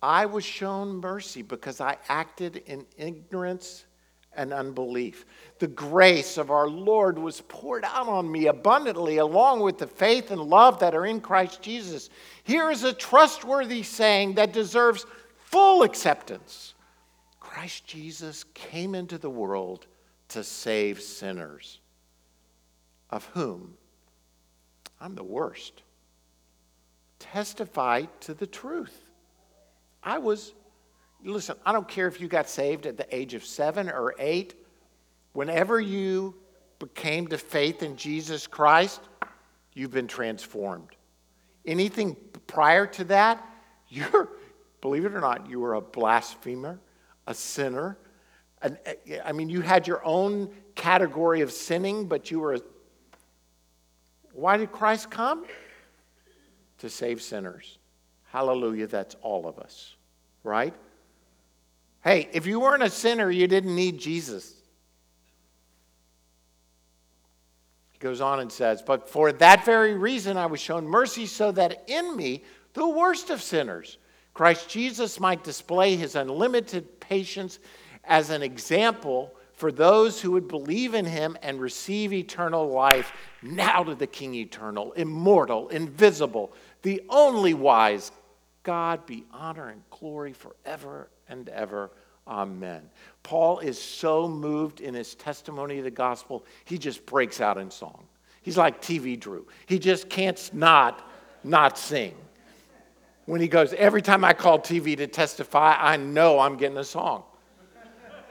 I 0.00 0.26
was 0.26 0.44
shown 0.44 1.00
mercy 1.00 1.42
because 1.42 1.80
I 1.80 1.96
acted 2.08 2.62
in 2.66 2.86
ignorance 2.96 3.84
and 4.36 4.52
unbelief. 4.52 5.26
The 5.58 5.66
grace 5.66 6.38
of 6.38 6.50
our 6.50 6.68
Lord 6.68 7.18
was 7.18 7.42
poured 7.42 7.84
out 7.84 8.08
on 8.08 8.30
me 8.30 8.46
abundantly, 8.46 9.18
along 9.18 9.60
with 9.60 9.78
the 9.78 9.86
faith 9.86 10.30
and 10.30 10.40
love 10.40 10.78
that 10.80 10.94
are 10.94 11.06
in 11.06 11.20
Christ 11.20 11.62
Jesus. 11.62 12.10
Here 12.44 12.70
is 12.70 12.84
a 12.84 12.92
trustworthy 12.92 13.82
saying 13.82 14.34
that 14.34 14.52
deserves 14.52 15.06
full 15.36 15.82
acceptance 15.82 16.74
Christ 17.52 17.86
Jesus 17.86 18.44
came 18.54 18.94
into 18.94 19.18
the 19.18 19.28
world 19.28 19.86
to 20.28 20.42
save 20.42 21.02
sinners, 21.02 21.80
of 23.10 23.26
whom 23.34 23.74
I'm 24.98 25.14
the 25.14 25.22
worst. 25.22 25.82
Testify 27.18 28.06
to 28.20 28.32
the 28.32 28.46
truth. 28.46 28.98
I 30.02 30.16
was, 30.16 30.54
listen, 31.24 31.56
I 31.64 31.72
don't 31.72 31.88
care 31.88 32.06
if 32.06 32.20
you 32.20 32.28
got 32.28 32.48
saved 32.48 32.86
at 32.86 32.96
the 32.96 33.14
age 33.14 33.34
of 33.34 33.44
seven 33.44 33.88
or 33.88 34.14
eight. 34.18 34.54
Whenever 35.32 35.80
you 35.80 36.34
became 36.78 37.26
to 37.28 37.38
faith 37.38 37.82
in 37.82 37.96
Jesus 37.96 38.46
Christ, 38.46 39.00
you've 39.74 39.92
been 39.92 40.08
transformed. 40.08 40.90
Anything 41.64 42.16
prior 42.46 42.86
to 42.88 43.04
that, 43.04 43.44
you're, 43.88 44.30
believe 44.80 45.04
it 45.04 45.12
or 45.12 45.20
not, 45.20 45.48
you 45.48 45.60
were 45.60 45.74
a 45.74 45.80
blasphemer, 45.80 46.80
a 47.26 47.34
sinner. 47.34 47.98
An, 48.62 48.78
eh, 48.84 49.18
I 49.24 49.32
mean, 49.32 49.48
you 49.48 49.60
had 49.60 49.86
your 49.86 50.04
own 50.04 50.50
category 50.74 51.40
of 51.40 51.52
sinning, 51.52 52.06
but 52.06 52.30
you 52.30 52.40
were 52.40 52.54
a. 52.54 52.60
Why 54.32 54.56
did 54.56 54.72
Christ 54.72 55.10
come? 55.10 55.44
To 56.78 56.88
save 56.88 57.22
sinners. 57.22 57.78
Hallelujah, 58.24 58.86
that's 58.86 59.14
all 59.20 59.46
of 59.46 59.58
us, 59.58 59.94
right? 60.42 60.74
Hey, 62.02 62.28
if 62.32 62.46
you 62.46 62.58
weren't 62.58 62.82
a 62.82 62.90
sinner, 62.90 63.30
you 63.30 63.46
didn't 63.46 63.74
need 63.74 63.98
Jesus. 63.98 64.54
He 67.92 67.98
goes 67.98 68.20
on 68.20 68.40
and 68.40 68.50
says, 68.50 68.82
But 68.82 69.08
for 69.08 69.32
that 69.32 69.64
very 69.64 69.94
reason 69.94 70.36
I 70.36 70.46
was 70.46 70.60
shown 70.60 70.86
mercy, 70.86 71.26
so 71.26 71.52
that 71.52 71.84
in 71.86 72.16
me, 72.16 72.42
the 72.74 72.88
worst 72.88 73.30
of 73.30 73.40
sinners, 73.40 73.98
Christ 74.34 74.68
Jesus 74.68 75.20
might 75.20 75.44
display 75.44 75.94
his 75.94 76.16
unlimited 76.16 77.00
patience 77.00 77.60
as 78.04 78.30
an 78.30 78.42
example 78.42 79.32
for 79.52 79.70
those 79.70 80.20
who 80.20 80.32
would 80.32 80.48
believe 80.48 80.94
in 80.94 81.04
him 81.04 81.36
and 81.40 81.60
receive 81.60 82.12
eternal 82.12 82.68
life. 82.68 83.12
Now 83.42 83.84
to 83.84 83.94
the 83.94 84.08
King 84.08 84.34
eternal, 84.34 84.90
immortal, 84.92 85.68
invisible, 85.68 86.52
the 86.82 87.02
only 87.08 87.54
wise. 87.54 88.10
God 88.64 89.06
be 89.06 89.24
honor 89.32 89.68
and 89.68 89.82
glory 89.90 90.32
forever 90.32 91.10
and 91.32 91.48
ever. 91.48 91.90
Amen. 92.28 92.82
Paul 93.22 93.58
is 93.58 93.80
so 93.80 94.28
moved 94.28 94.80
in 94.80 94.94
his 94.94 95.14
testimony 95.14 95.78
of 95.78 95.84
the 95.84 95.90
gospel, 95.90 96.44
he 96.64 96.78
just 96.78 97.04
breaks 97.06 97.40
out 97.40 97.58
in 97.58 97.70
song. 97.70 98.04
He's 98.42 98.56
like 98.56 98.80
TV 98.80 99.18
Drew. 99.18 99.46
He 99.66 99.78
just 99.78 100.08
can't 100.08 100.50
not 100.52 101.08
not 101.44 101.76
sing. 101.78 102.14
When 103.26 103.40
he 103.40 103.48
goes, 103.48 103.72
every 103.74 104.02
time 104.02 104.24
I 104.24 104.32
call 104.32 104.58
TV 104.58 104.96
to 104.96 105.06
testify, 105.06 105.76
I 105.78 105.96
know 105.96 106.38
I'm 106.38 106.56
getting 106.56 106.78
a 106.78 106.84
song. 106.84 107.24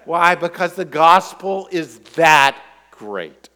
Why? 0.06 0.36
Because 0.36 0.74
the 0.74 0.86
gospel 0.86 1.68
is 1.72 2.00
that 2.16 2.62
great. 2.92 3.50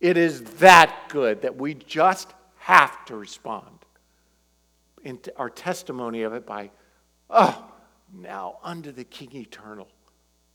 It 0.00 0.16
is 0.16 0.42
that 0.58 1.08
good 1.08 1.42
that 1.42 1.56
we 1.56 1.74
just 1.74 2.32
have 2.56 3.04
to 3.06 3.16
respond 3.16 3.66
in 5.02 5.18
our 5.36 5.50
testimony 5.50 6.22
of 6.22 6.32
it 6.32 6.46
by, 6.46 6.70
oh, 7.28 7.70
now 8.12 8.58
unto 8.62 8.92
the 8.92 9.04
King 9.04 9.34
eternal, 9.34 9.88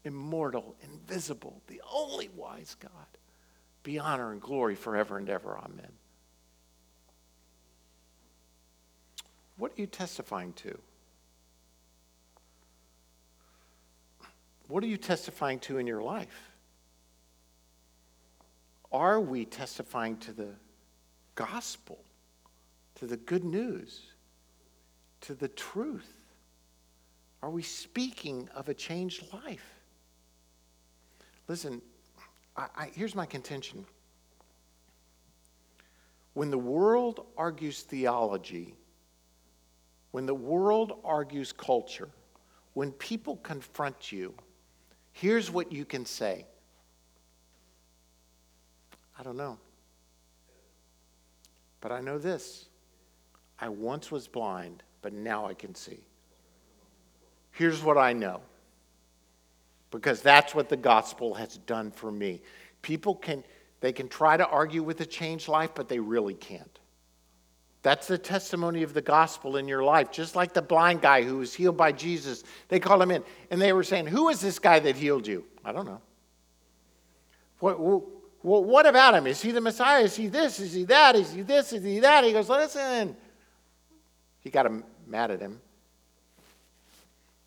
immortal, 0.03 0.75
invisible, 0.81 1.61
the 1.67 1.81
only 1.91 2.29
wise 2.35 2.75
God, 2.79 2.91
be 3.83 3.99
honor 3.99 4.31
and 4.31 4.41
glory 4.41 4.75
forever 4.75 5.17
and 5.17 5.29
ever. 5.29 5.57
Amen. 5.57 5.91
What 9.57 9.71
are 9.71 9.81
you 9.81 9.87
testifying 9.87 10.53
to? 10.53 10.77
What 14.67 14.83
are 14.83 14.87
you 14.87 14.97
testifying 14.97 15.59
to 15.59 15.77
in 15.77 15.87
your 15.87 16.01
life? 16.01 16.51
Are 18.91 19.19
we 19.19 19.45
testifying 19.45 20.17
to 20.17 20.33
the 20.33 20.49
gospel, 21.35 21.99
to 22.95 23.05
the 23.05 23.17
good 23.17 23.43
news, 23.43 24.01
to 25.21 25.35
the 25.35 25.49
truth? 25.49 26.11
Are 27.45 27.51
we 27.51 27.61
speaking 27.61 28.49
of 28.55 28.69
a 28.69 28.73
changed 28.73 29.31
life? 29.31 29.75
Listen, 31.47 31.79
I, 32.57 32.65
I, 32.75 32.91
here's 32.95 33.13
my 33.13 33.27
contention. 33.27 33.85
When 36.33 36.49
the 36.49 36.57
world 36.57 37.27
argues 37.37 37.83
theology, 37.83 38.73
when 40.09 40.25
the 40.25 40.33
world 40.33 40.93
argues 41.03 41.53
culture, 41.53 42.09
when 42.73 42.91
people 42.93 43.35
confront 43.35 44.11
you, 44.11 44.33
here's 45.11 45.51
what 45.51 45.71
you 45.71 45.85
can 45.85 46.03
say 46.03 46.47
I 49.19 49.21
don't 49.21 49.37
know. 49.37 49.59
But 51.79 51.91
I 51.91 52.01
know 52.01 52.17
this 52.17 52.69
I 53.59 53.69
once 53.69 54.09
was 54.09 54.27
blind, 54.27 54.81
but 55.03 55.13
now 55.13 55.45
I 55.45 55.53
can 55.53 55.75
see. 55.75 55.99
Here's 57.55 57.81
what 57.81 57.97
I 57.97 58.11
know 58.11 58.41
because 59.89 60.21
that's 60.21 60.53
what 60.53 60.67
the 60.67 60.75
gospel 60.75 61.33
has 61.35 61.57
done 61.59 61.89
for 61.89 62.11
me. 62.11 62.41
People 62.81 63.15
can 63.15 63.43
they 63.79 63.93
can 63.93 64.09
try 64.09 64.35
to 64.35 64.45
argue 64.47 64.83
with 64.83 64.99
a 65.01 65.05
changed 65.05 65.47
life, 65.47 65.71
but 65.73 65.87
they 65.87 65.99
really 65.99 66.33
can't. 66.33 66.79
That's 67.81 68.07
the 68.07 68.17
testimony 68.17 68.83
of 68.83 68.93
the 68.93 69.01
gospel 69.01 69.57
in 69.57 69.67
your 69.69 69.83
life. 69.83 70.11
Just 70.11 70.35
like 70.35 70.53
the 70.53 70.61
blind 70.61 71.01
guy 71.01 71.23
who 71.23 71.37
was 71.37 71.53
healed 71.53 71.77
by 71.77 71.93
Jesus, 71.93 72.43
they 72.67 72.79
called 72.79 73.01
him 73.01 73.11
in 73.11 73.23
and 73.51 73.61
they 73.61 73.71
were 73.71 73.83
saying, 73.83 74.07
Who 74.07 74.27
is 74.27 74.41
this 74.41 74.59
guy 74.59 74.79
that 74.79 74.97
healed 74.97 75.25
you? 75.25 75.45
I 75.63 75.71
don't 75.71 75.85
know. 75.85 76.01
What, 77.59 77.79
well, 77.79 78.03
what 78.41 78.85
about 78.85 79.13
him? 79.15 79.27
Is 79.27 79.41
he 79.41 79.51
the 79.51 79.61
Messiah? 79.61 80.03
Is 80.03 80.15
he 80.15 80.27
this? 80.27 80.59
Is 80.59 80.73
he 80.73 80.83
that? 80.85 81.15
Is 81.15 81.31
he 81.31 81.41
this? 81.41 81.71
Is 81.71 81.85
he 81.85 81.99
that? 82.01 82.25
He 82.25 82.33
goes, 82.33 82.49
Listen. 82.49 83.15
He 84.41 84.49
got 84.49 84.65
him 84.65 84.83
mad 85.07 85.31
at 85.31 85.39
him. 85.39 85.61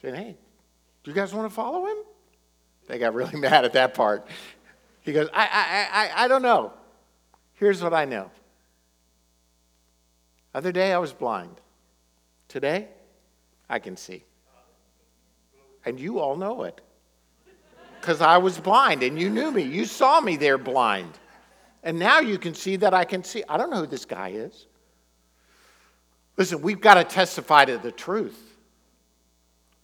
Saying, 0.00 0.14
Hey, 0.14 0.36
do 1.02 1.10
you 1.10 1.14
guys 1.14 1.34
want 1.34 1.48
to 1.48 1.54
follow 1.54 1.86
him? 1.86 1.96
They 2.86 2.98
got 2.98 3.14
really 3.14 3.36
mad 3.38 3.64
at 3.64 3.72
that 3.74 3.94
part. 3.94 4.26
He 5.00 5.12
goes, 5.12 5.28
I, 5.32 5.44
I, 5.46 6.22
I, 6.22 6.24
I 6.24 6.28
don't 6.28 6.42
know. 6.42 6.72
Here's 7.54 7.82
what 7.82 7.94
I 7.94 8.04
know. 8.04 8.30
Other 10.54 10.72
day 10.72 10.92
I 10.92 10.98
was 10.98 11.12
blind. 11.12 11.60
Today 12.48 12.88
I 13.68 13.78
can 13.78 13.96
see. 13.96 14.24
And 15.84 15.98
you 15.98 16.18
all 16.18 16.36
know 16.36 16.64
it 16.64 16.80
because 18.00 18.20
I 18.20 18.38
was 18.38 18.58
blind 18.58 19.02
and 19.02 19.18
you 19.18 19.30
knew 19.30 19.50
me. 19.50 19.62
You 19.62 19.84
saw 19.84 20.20
me 20.20 20.36
there 20.36 20.58
blind. 20.58 21.12
And 21.82 21.98
now 21.98 22.20
you 22.20 22.38
can 22.38 22.54
see 22.54 22.76
that 22.76 22.92
I 22.92 23.04
can 23.04 23.22
see. 23.24 23.42
I 23.48 23.56
don't 23.56 23.70
know 23.70 23.80
who 23.80 23.86
this 23.86 24.04
guy 24.04 24.30
is. 24.30 24.66
Listen, 26.36 26.60
we've 26.60 26.80
got 26.80 26.94
to 26.94 27.04
testify 27.04 27.64
to 27.64 27.78
the 27.78 27.92
truth. 27.92 28.47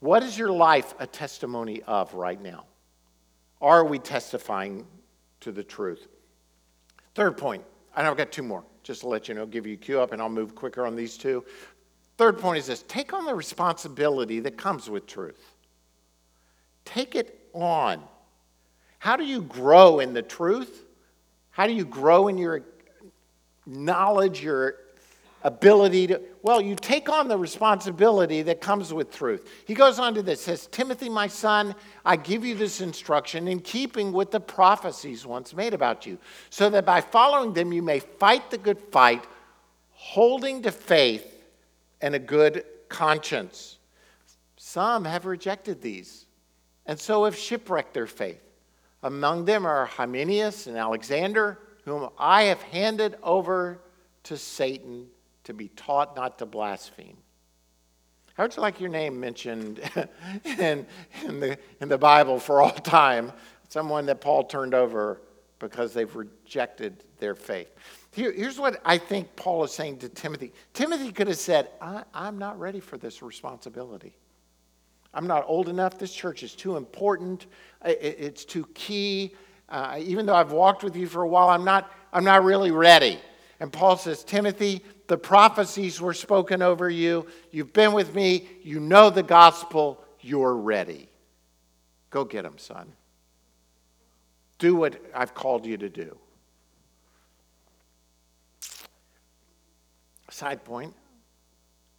What 0.05 0.21
is 0.21 0.37
your 0.37 0.51
life 0.51 0.93
a 0.99 1.07
testimony 1.07 1.81
of 1.81 2.13
right 2.13 2.39
now? 2.39 2.65
Are 3.59 3.83
we 3.83 3.97
testifying 3.97 4.85
to 5.39 5.51
the 5.51 5.63
truth? 5.63 6.07
Third 7.15 7.39
point, 7.39 7.63
and 7.97 8.05
I've 8.05 8.15
got 8.15 8.31
two 8.31 8.43
more, 8.43 8.63
just 8.83 9.01
to 9.01 9.07
let 9.07 9.27
you 9.27 9.33
know, 9.33 9.47
give 9.47 9.65
you 9.65 9.73
a 9.73 9.77
cue 9.77 9.99
up, 9.99 10.11
and 10.11 10.21
I'll 10.21 10.29
move 10.29 10.53
quicker 10.53 10.85
on 10.85 10.95
these 10.95 11.17
two. 11.17 11.43
Third 12.19 12.37
point 12.37 12.59
is 12.59 12.67
this 12.67 12.83
take 12.83 13.13
on 13.13 13.25
the 13.25 13.33
responsibility 13.33 14.39
that 14.41 14.59
comes 14.59 14.91
with 14.91 15.07
truth. 15.07 15.55
Take 16.85 17.15
it 17.15 17.39
on. 17.55 17.99
How 18.99 19.15
do 19.15 19.25
you 19.25 19.41
grow 19.41 20.01
in 20.01 20.13
the 20.13 20.21
truth? 20.21 20.85
How 21.49 21.65
do 21.65 21.73
you 21.73 21.83
grow 21.83 22.27
in 22.27 22.37
your 22.37 22.61
knowledge, 23.65 24.43
your 24.43 24.75
ability 25.45 26.07
to? 26.07 26.19
Well, 26.41 26.59
you 26.59 26.75
take 26.75 27.07
on 27.07 27.27
the 27.27 27.37
responsibility 27.37 28.41
that 28.41 28.61
comes 28.61 28.91
with 28.91 29.11
truth. 29.11 29.47
He 29.65 29.75
goes 29.75 29.99
on 29.99 30.15
to 30.15 30.23
this 30.23 30.41
says, 30.41 30.67
Timothy, 30.67 31.07
my 31.07 31.27
son, 31.27 31.75
I 32.03 32.15
give 32.15 32.43
you 32.43 32.55
this 32.55 32.81
instruction 32.81 33.47
in 33.47 33.59
keeping 33.59 34.11
with 34.11 34.31
the 34.31 34.39
prophecies 34.39 35.25
once 35.25 35.53
made 35.53 35.75
about 35.75 36.07
you, 36.07 36.17
so 36.49 36.69
that 36.71 36.85
by 36.85 36.99
following 36.99 37.53
them 37.53 37.71
you 37.71 37.83
may 37.83 37.99
fight 37.99 38.49
the 38.49 38.57
good 38.57 38.79
fight, 38.91 39.23
holding 39.91 40.63
to 40.63 40.71
faith 40.71 41.31
and 42.01 42.15
a 42.15 42.19
good 42.19 42.65
conscience. 42.89 43.77
Some 44.57 45.05
have 45.05 45.25
rejected 45.25 45.79
these 45.79 46.25
and 46.87 46.99
so 46.99 47.25
have 47.25 47.37
shipwrecked 47.37 47.93
their 47.93 48.07
faith. 48.07 48.41
Among 49.03 49.45
them 49.45 49.67
are 49.67 49.85
Hymenaeus 49.85 50.65
and 50.65 50.75
Alexander, 50.75 51.59
whom 51.83 52.09
I 52.17 52.43
have 52.43 52.61
handed 52.63 53.15
over 53.21 53.79
to 54.23 54.37
Satan 54.37 55.07
to 55.45 55.53
be 55.53 55.69
taught 55.69 56.15
not 56.15 56.37
to 56.39 56.45
blaspheme. 56.45 57.17
How 58.35 58.43
would 58.43 58.55
you 58.55 58.61
like 58.61 58.81
your 58.81 58.89
name 58.89 59.19
mentioned 59.19 59.79
in, 60.43 60.85
in, 61.25 61.39
the, 61.39 61.57
in 61.79 61.87
the 61.87 61.97
Bible 61.97 62.37
for 62.39 62.61
all 62.61 62.71
time? 62.71 63.31
Someone 63.69 64.05
that 64.07 64.19
Paul 64.21 64.43
turned 64.43 64.73
over 64.73 65.21
because 65.59 65.93
they've 65.93 66.13
rejected 66.13 67.05
their 67.19 67.33
faith. 67.33 67.69
Here, 68.11 68.31
here's 68.31 68.59
what 68.59 68.81
I 68.85 68.97
think 68.97 69.35
Paul 69.35 69.63
is 69.63 69.71
saying 69.71 69.99
to 69.99 70.09
Timothy 70.09 70.51
Timothy 70.73 71.11
could 71.11 71.27
have 71.27 71.37
said, 71.37 71.69
I'm 71.81 72.37
not 72.37 72.59
ready 72.59 72.79
for 72.79 72.97
this 72.97 73.21
responsibility. 73.21 74.15
I'm 75.13 75.27
not 75.27 75.45
old 75.47 75.69
enough. 75.69 75.97
This 75.97 76.13
church 76.13 76.43
is 76.43 76.55
too 76.55 76.75
important. 76.75 77.45
It's 77.85 78.43
too 78.43 78.67
key. 78.73 79.33
Uh, 79.69 79.97
even 79.99 80.25
though 80.25 80.35
I've 80.35 80.51
walked 80.51 80.83
with 80.83 80.95
you 80.95 81.07
for 81.07 81.23
a 81.23 81.27
while, 81.27 81.49
I'm 81.49 81.63
not, 81.63 81.91
I'm 82.11 82.25
not 82.25 82.43
really 82.43 82.71
ready. 82.71 83.19
And 83.61 83.71
Paul 83.71 83.97
says, 83.97 84.23
Timothy, 84.23 84.81
the 85.07 85.17
prophecies 85.17 86.01
were 86.01 86.13
spoken 86.13 86.61
over 86.61 86.89
you. 86.89 87.27
You've 87.51 87.73
been 87.73 87.93
with 87.93 88.15
me. 88.15 88.47
You 88.63 88.79
know 88.79 89.09
the 89.09 89.23
gospel. 89.23 90.03
You're 90.21 90.55
ready. 90.55 91.09
Go 92.09 92.25
get 92.25 92.43
them, 92.43 92.57
son. 92.57 92.91
Do 94.57 94.75
what 94.75 94.99
I've 95.13 95.33
called 95.33 95.65
you 95.65 95.77
to 95.77 95.89
do. 95.89 96.17
Side 100.29 100.63
point 100.65 100.93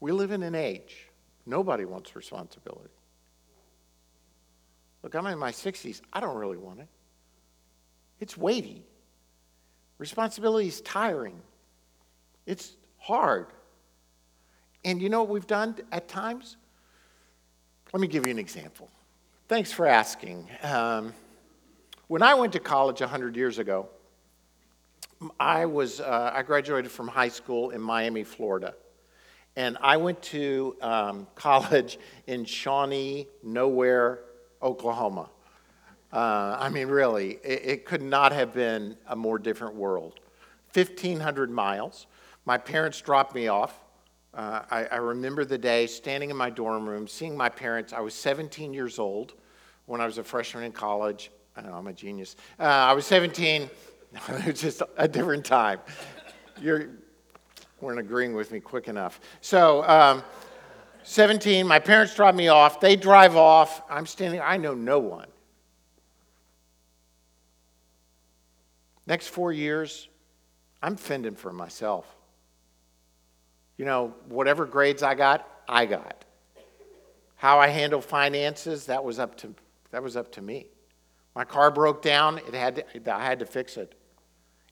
we 0.01 0.13
live 0.13 0.31
in 0.31 0.43
an 0.43 0.55
age, 0.55 1.09
nobody 1.47 1.85
wants 1.85 2.15
responsibility. 2.15 2.91
Look, 5.03 5.15
I'm 5.15 5.27
in 5.27 5.39
my 5.39 5.53
60s. 5.53 6.01
I 6.13 6.21
don't 6.21 6.37
really 6.37 6.57
want 6.57 6.81
it. 6.81 6.89
It's 8.21 8.37
weighty. 8.37 8.83
Responsibility 9.99 10.69
is 10.69 10.81
tiring. 10.81 11.41
It's 12.45 12.73
hard. 13.07 13.47
And 14.85 15.01
you 15.01 15.09
know 15.09 15.21
what 15.23 15.31
we've 15.31 15.47
done 15.47 15.77
at 15.93 16.09
times? 16.09 16.57
Let 17.93 18.01
me 18.01 18.09
give 18.09 18.27
you 18.27 18.33
an 18.33 18.39
example. 18.39 18.91
Thanks 19.47 19.71
for 19.71 19.87
asking. 19.87 20.49
Um, 20.63 21.15
when 22.09 22.23
I 22.23 22.35
went 22.35 22.53
to 22.55 22.61
college 22.61 23.01
100 23.01 23.37
years 23.37 23.59
ago, 23.59 23.89
I, 25.39 25.67
was, 25.67 26.01
uh, 26.01 26.33
I 26.35 26.43
graduated 26.43 26.91
from 26.91 27.07
high 27.07 27.29
school 27.29 27.71
in 27.71 27.81
Miami, 27.81 28.25
Florida. 28.25 28.75
And 29.55 29.79
I 29.81 29.97
went 29.99 30.21
to 30.23 30.77
um, 30.83 31.29
college 31.37 31.99
in 32.27 32.45
Shawnee, 32.45 33.29
nowhere, 33.45 34.21
Oklahoma. 34.61 35.31
Uh, 36.13 36.57
I 36.59 36.71
mean, 36.71 36.89
really, 36.89 37.39
it, 37.45 37.63
it, 37.65 37.85
could 37.85 38.03
not 38.03 38.33
have 38.33 38.53
been 38.53 38.97
a 39.07 39.15
more 39.15 39.39
different 39.39 39.75
world. 39.77 40.19
1,500 40.73 41.51
miles. 41.51 42.07
My 42.47 42.57
parents 42.57 43.01
dropped 43.01 43.35
me 43.35 43.49
off. 43.49 43.79
Uh, 44.33 44.63
I, 44.71 44.85
I, 44.87 44.97
remember 44.97 45.45
the 45.45 45.59
day 45.59 45.87
standing 45.87 46.31
in 46.31 46.37
my 46.37 46.51
dorm 46.51 46.89
room, 46.89 47.09
seeing 47.09 47.37
my 47.37 47.49
parents. 47.49 47.93
I 47.93 48.01
was 48.01 48.15
17 48.15 48.73
years 48.73 48.99
old 48.99 49.33
when 49.87 50.01
I 50.01 50.07
was 50.07 50.19
a 50.19 50.25
freshman 50.25 50.63
in 50.63 50.73
college. 50.73 51.31
I 51.57 51.61
I'm 51.63 51.87
a 51.87 51.93
genius. 51.93 52.37
Uh, 52.61 52.65
I 52.65 52.93
was 52.93 53.07
17. 53.07 53.63
it 54.29 54.47
was 54.47 54.61
just 54.61 54.83
a 54.97 55.09
different 55.09 55.45
time. 55.45 55.81
You're, 56.61 56.91
weren't 57.81 57.99
agreeing 57.99 58.35
with 58.35 58.53
me 58.53 58.61
quick 58.61 58.89
enough. 58.89 59.21
So, 59.41 59.83
um, 59.89 60.23
17, 61.03 61.67
my 61.67 61.79
parents 61.79 62.15
drop 62.15 62.35
me 62.35 62.49
off. 62.49 62.79
They 62.79 62.95
drive 62.95 63.37
off. 63.37 63.83
I'm 63.89 64.07
standing, 64.07 64.41
I 64.41 64.57
know 64.57 64.75
no 64.75 64.99
one. 64.99 65.29
Next 69.07 69.29
four 69.29 69.53
years, 69.53 70.09
I'm 70.83 70.97
fending 70.97 71.37
for 71.37 71.53
myself. 71.53 72.16
You 73.77 73.85
know, 73.85 74.15
whatever 74.29 74.65
grades 74.65 75.03
I 75.03 75.15
got, 75.15 75.49
I 75.69 75.87
got. 75.87 76.25
How 77.37 77.59
I 77.59 77.69
handle 77.69 78.01
finances, 78.01 78.87
that 78.87 79.05
was 79.05 79.19
up 79.19 79.37
to, 79.39 79.55
that 79.91 80.03
was 80.03 80.17
up 80.17 80.33
to 80.33 80.43
me. 80.43 80.67
My 81.35 81.45
car 81.45 81.71
broke 81.71 82.01
down, 82.01 82.39
it 82.39 82.55
had 82.55 82.77
to, 82.77 83.15
I 83.15 83.25
had 83.25 83.39
to 83.41 83.47
fix 83.47 83.77
it. 83.77 83.95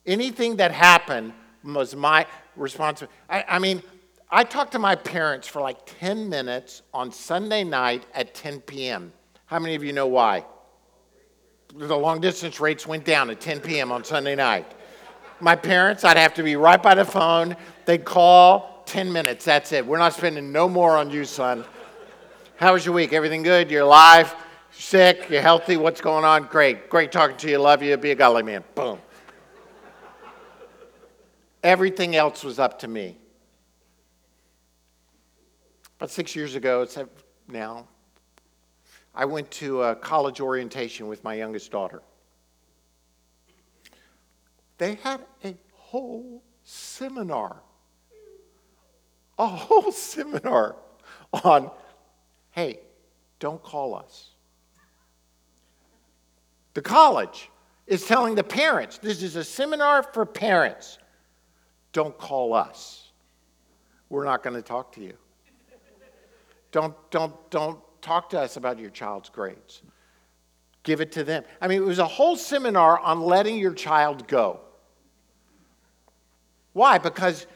Anything 0.07 0.57
that 0.57 0.73
happened 0.73 1.35
was 1.63 1.95
my 1.95 2.27
responsibility. 2.57 3.17
I, 3.29 3.45
I 3.49 3.59
mean, 3.59 3.83
I 4.31 4.45
talked 4.45 4.73
to 4.73 4.79
my 4.79 4.97
parents 4.97 5.47
for 5.47 5.61
like 5.61 5.79
10 6.01 6.29
minutes 6.29 6.83
on 6.93 7.13
Sunday 7.13 7.65
night 7.65 8.07
at 8.15 8.35
10 8.35 8.63
p.m. 8.63 9.13
How 9.47 9.59
many 9.59 9.75
of 9.75 9.85
you 9.85 9.93
know 9.93 10.07
why? 10.07 10.45
The 11.75 11.97
long 11.97 12.21
distance 12.21 12.61
rates 12.61 12.87
went 12.87 13.05
down 13.05 13.31
at 13.31 13.41
10 13.41 13.61
p.m. 13.61 13.93
on 13.93 14.05
Sunday 14.05 14.35
night. 14.35 14.67
My 15.41 15.55
parents, 15.57 16.05
I'd 16.05 16.17
have 16.17 16.35
to 16.35 16.43
be 16.43 16.57
right 16.57 16.83
by 16.83 16.95
the 16.95 17.05
phone. 17.05 17.57
They'd 17.85 18.05
call, 18.05 18.74
10 18.87 19.13
minutes, 19.13 19.45
that's 19.45 19.73
it. 19.73 19.87
We're 19.87 19.99
not 19.99 20.15
spending 20.15 20.53
no 20.53 20.69
more 20.69 20.97
on 20.97 21.11
you, 21.11 21.25
son. 21.25 21.65
How 22.57 22.73
was 22.73 22.85
your 22.85 22.95
week? 22.95 23.13
Everything 23.13 23.43
good? 23.43 23.71
You're 23.71 23.83
alive? 23.83 24.35
Sick? 24.71 25.29
You're 25.31 25.43
healthy? 25.43 25.77
What's 25.77 26.01
going 26.01 26.25
on? 26.25 26.45
Great. 26.45 26.89
Great 26.89 27.13
talking 27.13 27.37
to 27.39 27.51
you. 27.51 27.59
Love 27.59 27.83
you. 27.83 27.97
Be 27.97 28.11
a 28.11 28.15
godly 28.15 28.43
man. 28.43 28.65
Boom. 28.75 28.99
Everything 31.63 32.15
else 32.15 32.45
was 32.45 32.59
up 32.59 32.79
to 32.81 32.89
me. 32.89 33.17
About 35.99 36.11
six 36.11 36.37
years 36.37 36.55
ago, 36.55 36.87
now, 37.49 37.87
I 39.15 39.25
went 39.25 39.51
to 39.53 39.83
a 39.83 39.97
college 39.97 40.41
orientation 40.41 41.07
with 41.09 41.23
my 41.25 41.35
youngest 41.35 41.71
daughter. 41.71 42.03
They 44.79 44.97
had 44.97 45.21
a 45.45 45.55
whole 45.73 46.43
seminar 46.65 47.63
a 49.39 49.47
whole 49.47 49.93
seminar 49.93 50.77
on 51.33 51.71
hey, 52.53 52.79
don't 53.41 53.63
call 53.63 53.95
us. 53.95 54.31
The 56.75 56.83
college 56.83 57.51
is 57.87 58.07
telling 58.07 58.35
the 58.35 58.45
parents 58.45 58.99
this 58.99 59.23
is 59.23 59.37
a 59.37 59.45
seminar 59.45 60.03
for 60.03 60.25
parents. 60.25 60.99
Don't 61.93 62.17
call 62.17 62.55
us. 62.55 63.13
We're 64.09 64.25
not 64.25 64.43
going 64.43 64.57
to 64.57 64.63
talk 64.63 64.93
to 64.93 65.01
you. 65.03 65.15
Don't, 66.73 66.95
don't, 67.11 67.51
don't 67.51 67.81
talk 68.03 68.31
to 68.31 68.41
us 68.41 68.57
about 68.57 68.79
your 68.79 68.91
child's 68.91 69.29
grades. 69.29 69.83
Give 70.83 71.01
it 71.01 71.13
to 71.13 71.25
them. 71.25 71.45
I 71.61 71.69
mean, 71.69 71.81
it 71.81 71.85
was 71.85 72.01
a 72.01 72.07
whole 72.07 72.37
seminar 72.37 72.99
on 72.99 73.21
letting 73.21 73.59
your 73.59 73.75
child 73.75 74.27
go. 74.27 74.61
Why? 76.73 76.99
Because 76.99 77.47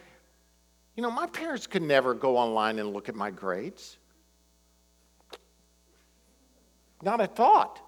you 0.99 1.03
know, 1.03 1.13
my 1.13 1.29
parents 1.29 1.69
could 1.69 1.83
never 1.83 2.13
go 2.13 2.37
online 2.37 2.81
and 2.81 2.93
look 2.93 3.09
at 3.09 3.15
my 3.15 3.31
grades. 3.31 3.99
Not 7.03 7.21
a 7.21 7.29
thought. 7.29 7.79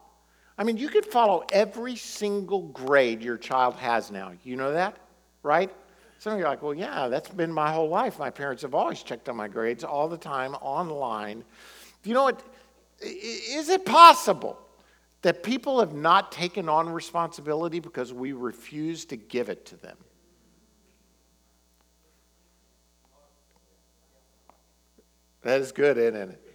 I 0.56 0.62
mean, 0.62 0.76
you 0.76 0.88
could 0.88 1.04
follow 1.04 1.44
every 1.50 1.96
single 1.96 2.68
grade 2.68 3.20
your 3.20 3.36
child 3.36 3.74
has 3.74 4.12
now. 4.12 4.30
You 4.44 4.54
know 4.54 4.72
that, 4.74 4.96
right? 5.42 5.72
Some 6.20 6.34
of 6.34 6.38
you 6.38 6.44
are 6.44 6.50
like, 6.50 6.62
well, 6.62 6.72
yeah, 6.72 7.08
that's 7.08 7.28
been 7.28 7.52
my 7.52 7.72
whole 7.72 7.88
life. 7.88 8.16
My 8.20 8.30
parents 8.30 8.62
have 8.62 8.76
always 8.76 9.02
checked 9.02 9.28
on 9.28 9.34
my 9.34 9.48
grades 9.48 9.82
all 9.82 10.06
the 10.06 10.16
time 10.16 10.54
online. 10.60 11.42
Do 12.04 12.10
You 12.10 12.14
know 12.14 12.22
what? 12.22 12.40
Is 13.00 13.70
it 13.70 13.84
possible 13.84 14.56
that 15.22 15.42
people 15.42 15.80
have 15.80 15.94
not 15.94 16.30
taken 16.30 16.68
on 16.68 16.88
responsibility 16.88 17.80
because 17.80 18.12
we 18.12 18.34
refuse 18.34 19.04
to 19.06 19.16
give 19.16 19.48
it 19.48 19.66
to 19.66 19.76
them? 19.78 19.96
That 25.42 25.60
is 25.60 25.72
good, 25.72 25.96
isn't 25.96 26.16
it? 26.16 26.46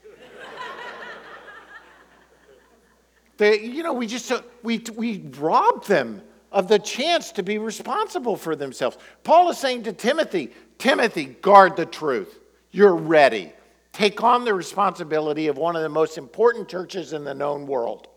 they, 3.37 3.61
you 3.61 3.83
know, 3.83 3.93
we 3.93 4.07
just 4.07 4.31
uh, 4.31 4.41
we 4.63 4.83
we 4.95 5.19
rob 5.37 5.85
them 5.85 6.21
of 6.51 6.67
the 6.67 6.79
chance 6.79 7.31
to 7.33 7.43
be 7.43 7.57
responsible 7.57 8.37
for 8.37 8.55
themselves. 8.55 8.97
Paul 9.23 9.49
is 9.49 9.57
saying 9.57 9.83
to 9.83 9.93
Timothy, 9.93 10.51
Timothy, 10.77 11.25
guard 11.25 11.75
the 11.75 11.85
truth. 11.85 12.39
You're 12.71 12.95
ready. 12.95 13.51
Take 13.91 14.23
on 14.23 14.45
the 14.45 14.53
responsibility 14.53 15.47
of 15.47 15.57
one 15.57 15.75
of 15.75 15.81
the 15.81 15.89
most 15.89 16.17
important 16.17 16.67
churches 16.69 17.13
in 17.13 17.23
the 17.23 17.33
known 17.33 17.65
world. 17.65 18.07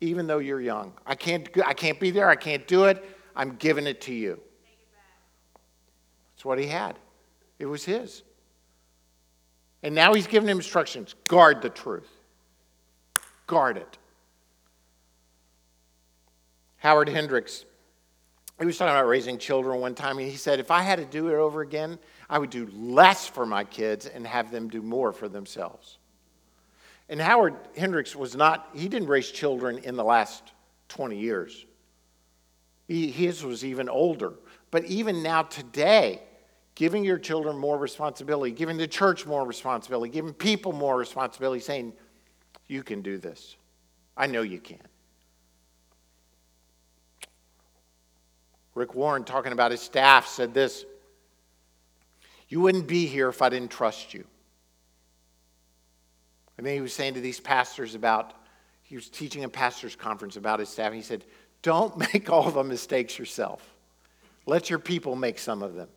Even 0.00 0.26
though 0.26 0.38
you're 0.38 0.60
young. 0.60 0.92
I 1.06 1.14
can't 1.14 1.48
I 1.64 1.74
can't 1.74 1.98
be 1.98 2.10
there. 2.10 2.28
I 2.28 2.36
can't 2.36 2.66
do 2.66 2.84
it. 2.84 3.04
I'm 3.34 3.56
giving 3.56 3.86
it 3.86 4.00
to 4.02 4.14
you. 4.14 4.40
That's 6.34 6.44
what 6.44 6.58
he 6.58 6.66
had. 6.66 6.98
It 7.58 7.66
was 7.66 7.84
his. 7.84 8.22
And 9.82 9.94
now 9.94 10.14
he's 10.14 10.26
given 10.26 10.48
him 10.48 10.58
instructions 10.58 11.14
guard 11.26 11.62
the 11.62 11.70
truth, 11.70 12.08
guard 13.46 13.76
it. 13.76 13.98
Howard 16.76 17.08
Hendricks, 17.08 17.64
he 18.58 18.66
was 18.66 18.76
talking 18.76 18.94
about 18.94 19.06
raising 19.06 19.38
children 19.38 19.80
one 19.80 19.94
time, 19.94 20.18
and 20.18 20.28
he 20.28 20.36
said, 20.36 20.60
If 20.60 20.70
I 20.70 20.82
had 20.82 20.98
to 20.98 21.04
do 21.04 21.28
it 21.28 21.34
over 21.34 21.62
again, 21.62 21.98
I 22.28 22.38
would 22.38 22.50
do 22.50 22.68
less 22.72 23.26
for 23.26 23.46
my 23.46 23.64
kids 23.64 24.06
and 24.06 24.26
have 24.26 24.50
them 24.50 24.68
do 24.68 24.82
more 24.82 25.12
for 25.12 25.28
themselves. 25.28 25.98
And 27.08 27.20
Howard 27.20 27.56
Hendricks 27.76 28.16
was 28.16 28.36
not, 28.36 28.70
he 28.74 28.88
didn't 28.88 29.08
raise 29.08 29.30
children 29.30 29.78
in 29.78 29.96
the 29.96 30.04
last 30.04 30.52
20 30.88 31.18
years. 31.18 31.66
He, 32.88 33.10
his 33.10 33.44
was 33.44 33.64
even 33.64 33.88
older. 33.88 34.34
But 34.70 34.84
even 34.86 35.22
now, 35.22 35.42
today, 35.42 36.22
giving 36.74 37.04
your 37.04 37.18
children 37.18 37.58
more 37.58 37.78
responsibility, 37.78 38.52
giving 38.52 38.76
the 38.76 38.86
church 38.86 39.26
more 39.26 39.46
responsibility, 39.46 40.10
giving 40.10 40.32
people 40.32 40.72
more 40.72 40.96
responsibility, 40.96 41.60
saying, 41.60 41.92
You 42.66 42.82
can 42.82 43.02
do 43.02 43.18
this. 43.18 43.56
I 44.16 44.26
know 44.26 44.42
you 44.42 44.60
can. 44.60 44.78
Rick 48.74 48.94
Warren, 48.94 49.24
talking 49.24 49.52
about 49.52 49.70
his 49.70 49.80
staff, 49.80 50.26
said 50.26 50.54
this 50.54 50.84
You 52.48 52.60
wouldn't 52.60 52.86
be 52.86 53.06
here 53.06 53.28
if 53.28 53.42
I 53.42 53.48
didn't 53.48 53.70
trust 53.70 54.14
you. 54.14 54.24
And 56.56 56.66
then 56.66 56.74
he 56.74 56.80
was 56.80 56.92
saying 56.92 57.14
to 57.14 57.20
these 57.20 57.40
pastors 57.40 57.94
about, 57.94 58.34
he 58.82 58.94
was 58.94 59.08
teaching 59.08 59.44
a 59.44 59.48
pastor's 59.48 59.96
conference 59.96 60.36
about 60.36 60.60
his 60.60 60.68
staff. 60.68 60.92
He 60.92 61.02
said, 61.02 61.24
Don't 61.62 61.96
make 62.12 62.30
all 62.30 62.50
the 62.50 62.64
mistakes 62.64 63.18
yourself. 63.18 63.74
Let 64.46 64.70
your 64.70 64.78
people 64.78 65.16
make 65.16 65.38
some 65.38 65.62
of 65.62 65.74
them. 65.74 65.88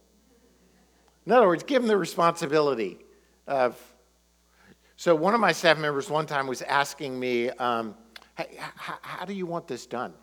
In 1.26 1.32
other 1.32 1.48
words, 1.48 1.64
give 1.64 1.82
them 1.82 1.88
the 1.88 1.98
responsibility 1.98 3.00
of. 3.48 3.80
So, 4.98 5.14
one 5.14 5.34
of 5.34 5.42
my 5.42 5.52
staff 5.52 5.78
members 5.78 6.10
one 6.10 6.26
time 6.26 6.48
was 6.48 6.62
asking 6.62 7.20
me, 7.20 7.50
um, 7.50 7.96
hey, 8.38 8.58
how, 8.58 8.98
how 9.02 9.26
do 9.26 9.34
you 9.34 9.46
want 9.46 9.68
this 9.68 9.86
done? 9.86 10.14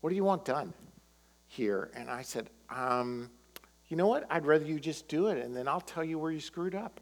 What 0.00 0.10
do 0.10 0.16
you 0.16 0.24
want 0.24 0.44
done 0.44 0.72
here? 1.46 1.90
And 1.94 2.08
I 2.08 2.22
said, 2.22 2.48
um, 2.70 3.28
you 3.88 3.96
know 3.96 4.06
what? 4.06 4.26
I'd 4.30 4.46
rather 4.46 4.64
you 4.64 4.80
just 4.80 5.08
do 5.08 5.26
it, 5.26 5.44
and 5.44 5.54
then 5.54 5.68
I'll 5.68 5.80
tell 5.80 6.04
you 6.04 6.18
where 6.18 6.30
you 6.30 6.40
screwed 6.40 6.74
up. 6.74 7.00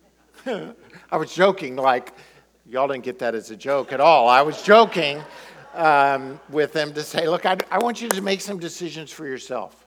I 0.46 1.16
was 1.16 1.34
joking, 1.34 1.76
like, 1.76 2.12
y'all 2.66 2.88
didn't 2.88 3.04
get 3.04 3.18
that 3.20 3.34
as 3.34 3.50
a 3.50 3.56
joke 3.56 3.92
at 3.92 4.00
all. 4.00 4.28
I 4.28 4.42
was 4.42 4.62
joking 4.62 5.22
um, 5.74 6.40
with 6.50 6.72
them 6.72 6.92
to 6.94 7.02
say, 7.02 7.28
look, 7.28 7.46
I, 7.46 7.56
I 7.70 7.78
want 7.78 8.00
you 8.00 8.08
to 8.08 8.20
make 8.20 8.40
some 8.40 8.58
decisions 8.58 9.10
for 9.10 9.26
yourself. 9.26 9.83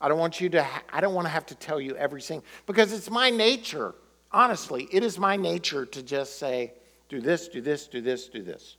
I 0.00 0.08
don't 0.08 0.18
want 0.18 0.40
you 0.40 0.48
to, 0.50 0.62
ha- 0.62 0.82
I 0.92 1.00
don't 1.00 1.14
want 1.14 1.26
to 1.26 1.30
have 1.30 1.46
to 1.46 1.54
tell 1.54 1.80
you 1.80 1.96
everything 1.96 2.42
because 2.66 2.92
it's 2.92 3.10
my 3.10 3.30
nature. 3.30 3.94
Honestly, 4.30 4.88
it 4.92 5.02
is 5.02 5.18
my 5.18 5.36
nature 5.36 5.86
to 5.86 6.02
just 6.02 6.38
say, 6.38 6.74
do 7.08 7.20
this, 7.20 7.48
do 7.48 7.60
this, 7.60 7.88
do 7.88 8.00
this, 8.00 8.28
do 8.28 8.42
this. 8.42 8.76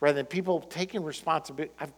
Rather 0.00 0.16
than 0.16 0.26
people 0.26 0.60
taking 0.60 1.04
responsibility, 1.04 1.72
I'm 1.78 1.92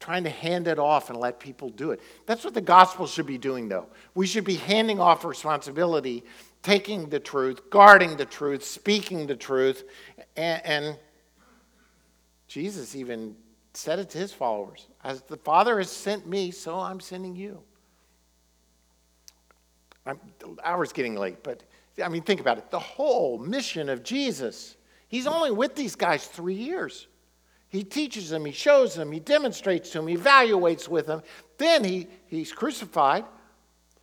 trying 0.00 0.24
to 0.24 0.30
hand 0.30 0.66
it 0.66 0.78
off 0.78 1.10
and 1.10 1.18
let 1.18 1.38
people 1.38 1.68
do 1.68 1.92
it. 1.92 2.00
That's 2.26 2.44
what 2.44 2.54
the 2.54 2.60
gospel 2.60 3.06
should 3.06 3.26
be 3.26 3.38
doing, 3.38 3.68
though. 3.68 3.86
We 4.14 4.26
should 4.26 4.44
be 4.44 4.56
handing 4.56 5.00
off 5.00 5.24
responsibility, 5.24 6.24
taking 6.62 7.08
the 7.08 7.20
truth, 7.20 7.70
guarding 7.70 8.16
the 8.16 8.24
truth, 8.24 8.64
speaking 8.64 9.26
the 9.26 9.36
truth, 9.36 9.84
and, 10.36 10.66
and 10.66 10.98
Jesus 12.48 12.96
even 12.96 13.36
said 13.76 13.98
it 13.98 14.10
to 14.10 14.18
his 14.18 14.32
followers 14.32 14.86
As 15.02 15.22
the 15.22 15.36
Father 15.36 15.78
has 15.78 15.90
sent 15.90 16.26
me, 16.26 16.50
so 16.50 16.78
I'm 16.78 17.00
sending 17.00 17.36
you. 17.36 17.62
I'm, 20.06 20.20
hour's 20.62 20.92
getting 20.92 21.16
late, 21.16 21.42
but 21.42 21.62
I 22.02 22.08
mean, 22.08 22.22
think 22.22 22.40
about 22.40 22.58
it. 22.58 22.70
The 22.70 22.78
whole 22.78 23.38
mission 23.38 23.88
of 23.88 24.02
Jesus, 24.02 24.76
he's 25.08 25.26
only 25.26 25.50
with 25.50 25.74
these 25.74 25.96
guys 25.96 26.26
three 26.26 26.54
years. 26.54 27.06
He 27.68 27.82
teaches 27.82 28.30
them, 28.30 28.44
he 28.44 28.52
shows 28.52 28.94
them, 28.94 29.10
he 29.10 29.18
demonstrates 29.18 29.90
to 29.90 29.98
them, 29.98 30.06
he 30.06 30.16
evaluates 30.16 30.88
with 30.88 31.06
them. 31.06 31.22
Then 31.58 31.82
he, 31.82 32.06
he's 32.26 32.52
crucified, 32.52 33.24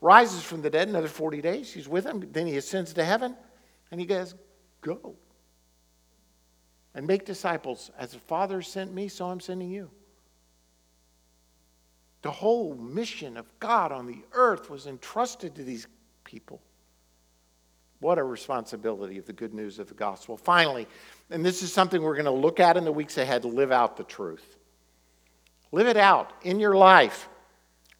rises 0.02 0.44
from 0.44 0.62
the 0.62 0.70
dead 0.70 0.90
another 0.90 1.08
40 1.08 1.42
days. 1.42 1.72
He's 1.72 1.88
with 1.88 2.04
them. 2.04 2.28
Then 2.32 2.48
he 2.48 2.58
ascends 2.58 2.94
to 2.94 3.06
heaven, 3.06 3.36
and 3.92 4.00
he 4.00 4.06
goes, 4.06 4.36
Go 4.82 5.16
and 6.94 7.08
make 7.08 7.26
disciples. 7.26 7.92
As 7.98 8.12
the 8.12 8.20
Father 8.20 8.62
sent 8.62 8.94
me, 8.94 9.08
so 9.08 9.28
I'm 9.28 9.40
sending 9.40 9.70
you. 9.70 9.90
The 12.22 12.32
whole 12.32 12.76
mission 12.76 13.38
of 13.38 13.48
God 13.60 13.92
on 13.92 14.06
the 14.06 14.20
earth 14.34 14.70
was 14.70 14.88
entrusted 14.88 15.56
to 15.56 15.64
these 15.64 15.88
people. 16.24 16.62
What 18.00 18.18
a 18.18 18.24
responsibility 18.24 19.18
of 19.18 19.26
the 19.26 19.34
good 19.34 19.54
news 19.54 19.80
of 19.80 19.88
the 19.88 19.94
gospel. 19.94 20.38
Finally, 20.38 20.88
and 21.30 21.46
this 21.46 21.62
is 21.62 21.72
something 21.72 22.02
we're 22.02 22.16
going 22.16 22.26
to 22.26 22.32
look 22.32 22.60
at 22.60 22.78
in 22.78 22.84
the 22.84 22.92
weeks 22.92 23.18
ahead 23.18 23.46
live 23.46 23.72
out 23.72 23.96
the 23.96 24.04
truth. 24.04 24.58
Live 25.72 25.88
it 25.88 25.98
out 25.98 26.34
in 26.42 26.60
your 26.60 26.76
life. 26.76 27.30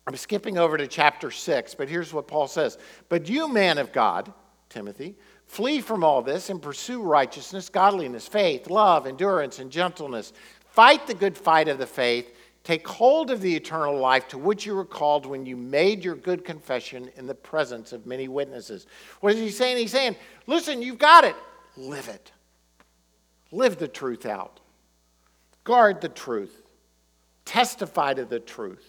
I'm 0.08 0.16
skipping 0.16 0.58
over 0.58 0.78
to 0.78 0.88
chapter 0.88 1.32
6, 1.32 1.76
but 1.76 1.88
here's 1.88 2.14
what 2.14 2.28
Paul 2.28 2.48
says. 2.48 2.78
But 3.10 3.30
you, 3.30 3.48
man 3.48 3.78
of 3.78 3.92
God, 3.92 4.34
Timothy, 4.70 5.16
flee 5.52 5.82
from 5.82 6.02
all 6.02 6.22
this 6.22 6.50
and 6.50 6.62
pursue 6.62 7.02
righteousness, 7.02 7.68
godliness, 7.68 8.26
faith, 8.26 8.70
love, 8.70 9.06
endurance, 9.06 9.60
and 9.60 9.70
gentleness. 9.70 10.32
Fight 10.70 11.06
the 11.08 11.14
good 11.14 11.38
fight 11.38 11.68
of 11.68 11.78
the 11.78 11.86
faith. 11.86 12.34
Take 12.64 12.88
hold 12.88 13.30
of 13.32 13.42
the 13.42 13.54
eternal 13.54 13.98
life 13.98 14.30
to 14.30 14.38
which 14.38 14.66
you 14.66 14.74
were 14.74 14.86
called 14.86 15.26
when 15.26 15.46
you 15.46 15.58
made 15.58 16.06
your 16.06 16.16
good 16.16 16.46
confession 16.46 17.12
in 17.18 17.28
the 17.28 17.36
presence 17.36 17.92
of 17.92 18.06
many 18.06 18.30
witnesses. 18.30 18.88
What 19.20 19.34
is 19.34 19.40
he 19.40 19.50
saying? 19.50 19.76
He's 19.76 19.92
saying, 19.92 20.16
listen, 20.48 20.82
you've 20.82 20.98
got 20.98 21.26
it. 21.26 21.36
Live 21.76 22.08
it. 22.08 22.32
Live 23.52 23.78
the 23.78 23.90
truth 23.90 24.26
out. 24.26 24.62
Guard 25.66 26.00
the 26.00 26.08
truth. 26.08 26.62
Testify 27.44 28.14
to 28.14 28.24
the 28.24 28.40
truth. 28.40 28.88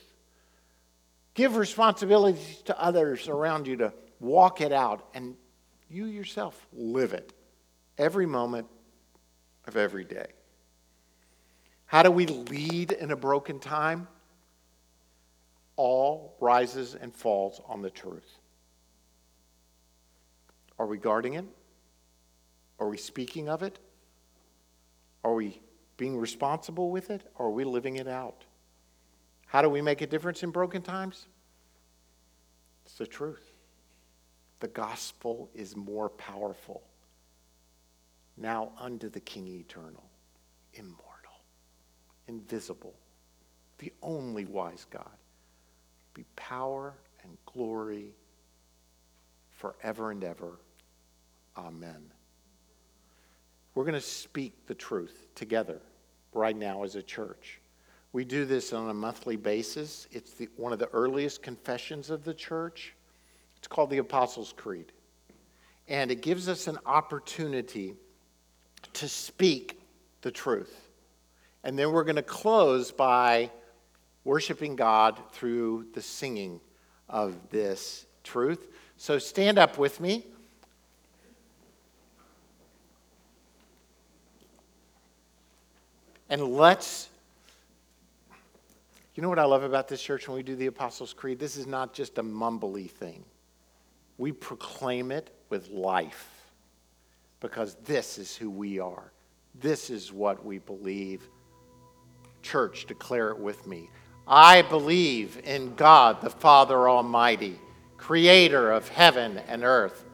Give 1.34 1.56
responsibilities 1.56 2.62
to 2.66 2.80
others 2.80 3.26
around 3.26 3.66
you 3.66 3.78
to 3.78 3.92
walk 4.20 4.60
it 4.60 4.70
out. 4.70 5.08
And 5.12 5.34
you 5.93 6.07
yourself 6.07 6.66
live 6.72 7.12
it 7.12 7.32
every 7.99 8.26
moment 8.26 8.66
of 9.66 9.76
every 9.76 10.05
day. 10.05 10.26
How 11.86 12.03
do 12.03 12.11
we 12.11 12.26
lead 12.26 12.93
in 12.93 13.11
a 13.11 13.16
broken 13.16 13.59
time? 13.59 14.09
All 15.76 16.34
rises 16.40 16.95
and 16.95 17.14
falls 17.14 17.61
on 17.66 17.82
the 17.82 17.90
truth. 17.90 18.38
Are 20.78 20.86
we 20.86 20.99
guarding 20.99 21.34
it? 21.34 21.45
Are 22.78 22.88
we 22.88 22.97
speaking 22.97 23.49
of 23.49 23.62
it? 23.62 23.78
Are 25.22 25.34
we 25.34 25.61
being 25.97 26.16
responsible 26.16 26.90
with 26.90 27.11
it? 27.11 27.22
Or 27.36 27.47
are 27.47 27.51
we 27.51 27.64
living 27.64 27.97
it 27.97 28.09
out? 28.09 28.45
How 29.47 29.61
do 29.61 29.68
we 29.68 29.82
make 29.82 30.01
a 30.01 30.07
difference 30.07 30.43
in 30.43 30.51
broken 30.51 30.82
times? 30.82 31.26
It's 32.86 32.97
the 32.97 33.07
truth. 33.07 33.51
The 34.62 34.68
gospel 34.68 35.50
is 35.56 35.74
more 35.74 36.08
powerful. 36.08 36.84
Now 38.36 38.70
unto 38.78 39.08
the 39.08 39.18
King 39.18 39.48
eternal, 39.48 40.04
immortal 40.74 41.02
invisible, 42.28 42.94
the 43.78 43.92
only 44.04 44.44
wise 44.44 44.86
God, 44.88 45.16
be 46.14 46.24
power 46.36 46.94
and 47.24 47.36
glory 47.44 48.14
forever 49.50 50.12
and 50.12 50.22
ever. 50.22 50.60
Amen. 51.56 52.12
We're 53.74 53.82
going 53.82 53.94
to 53.94 54.00
speak 54.00 54.68
the 54.68 54.76
truth 54.76 55.26
together 55.34 55.80
right 56.32 56.56
now 56.56 56.84
as 56.84 56.94
a 56.94 57.02
church. 57.02 57.60
We 58.12 58.24
do 58.24 58.44
this 58.44 58.72
on 58.72 58.88
a 58.88 58.94
monthly 58.94 59.34
basis. 59.34 60.06
It's 60.12 60.34
the, 60.34 60.48
one 60.54 60.72
of 60.72 60.78
the 60.78 60.90
earliest 60.92 61.42
confessions 61.42 62.10
of 62.10 62.22
the 62.22 62.34
church. 62.34 62.94
It's 63.62 63.68
called 63.68 63.90
the 63.90 63.98
Apostles' 63.98 64.52
Creed. 64.56 64.90
And 65.86 66.10
it 66.10 66.20
gives 66.20 66.48
us 66.48 66.66
an 66.66 66.78
opportunity 66.84 67.94
to 68.94 69.08
speak 69.08 69.80
the 70.22 70.32
truth. 70.32 70.88
And 71.62 71.78
then 71.78 71.92
we're 71.92 72.02
going 72.02 72.16
to 72.16 72.22
close 72.22 72.90
by 72.90 73.52
worshiping 74.24 74.74
God 74.74 75.16
through 75.30 75.86
the 75.94 76.02
singing 76.02 76.60
of 77.08 77.36
this 77.50 78.04
truth. 78.24 78.66
So 78.96 79.20
stand 79.20 79.60
up 79.60 79.78
with 79.78 80.00
me. 80.00 80.26
And 86.28 86.42
let's. 86.42 87.10
You 89.14 89.22
know 89.22 89.28
what 89.28 89.38
I 89.38 89.44
love 89.44 89.62
about 89.62 89.86
this 89.86 90.02
church 90.02 90.26
when 90.26 90.36
we 90.36 90.42
do 90.42 90.56
the 90.56 90.66
Apostles' 90.66 91.12
Creed? 91.12 91.38
This 91.38 91.56
is 91.56 91.68
not 91.68 91.94
just 91.94 92.18
a 92.18 92.24
mumbly 92.24 92.90
thing. 92.90 93.24
We 94.22 94.30
proclaim 94.30 95.10
it 95.10 95.30
with 95.48 95.68
life 95.70 96.30
because 97.40 97.74
this 97.84 98.18
is 98.18 98.36
who 98.36 98.50
we 98.50 98.78
are. 98.78 99.10
This 99.56 99.90
is 99.90 100.12
what 100.12 100.46
we 100.46 100.58
believe 100.58 101.28
church, 102.40 102.86
declare 102.86 103.30
it 103.30 103.38
with 103.40 103.66
me. 103.66 103.90
I 104.28 104.62
believe 104.62 105.40
in 105.42 105.74
God 105.74 106.20
the 106.20 106.30
Father 106.30 106.88
Almighty, 106.88 107.58
creator 107.96 108.70
of 108.70 108.88
heaven 108.88 109.38
and 109.48 109.64
earth, 109.64 110.04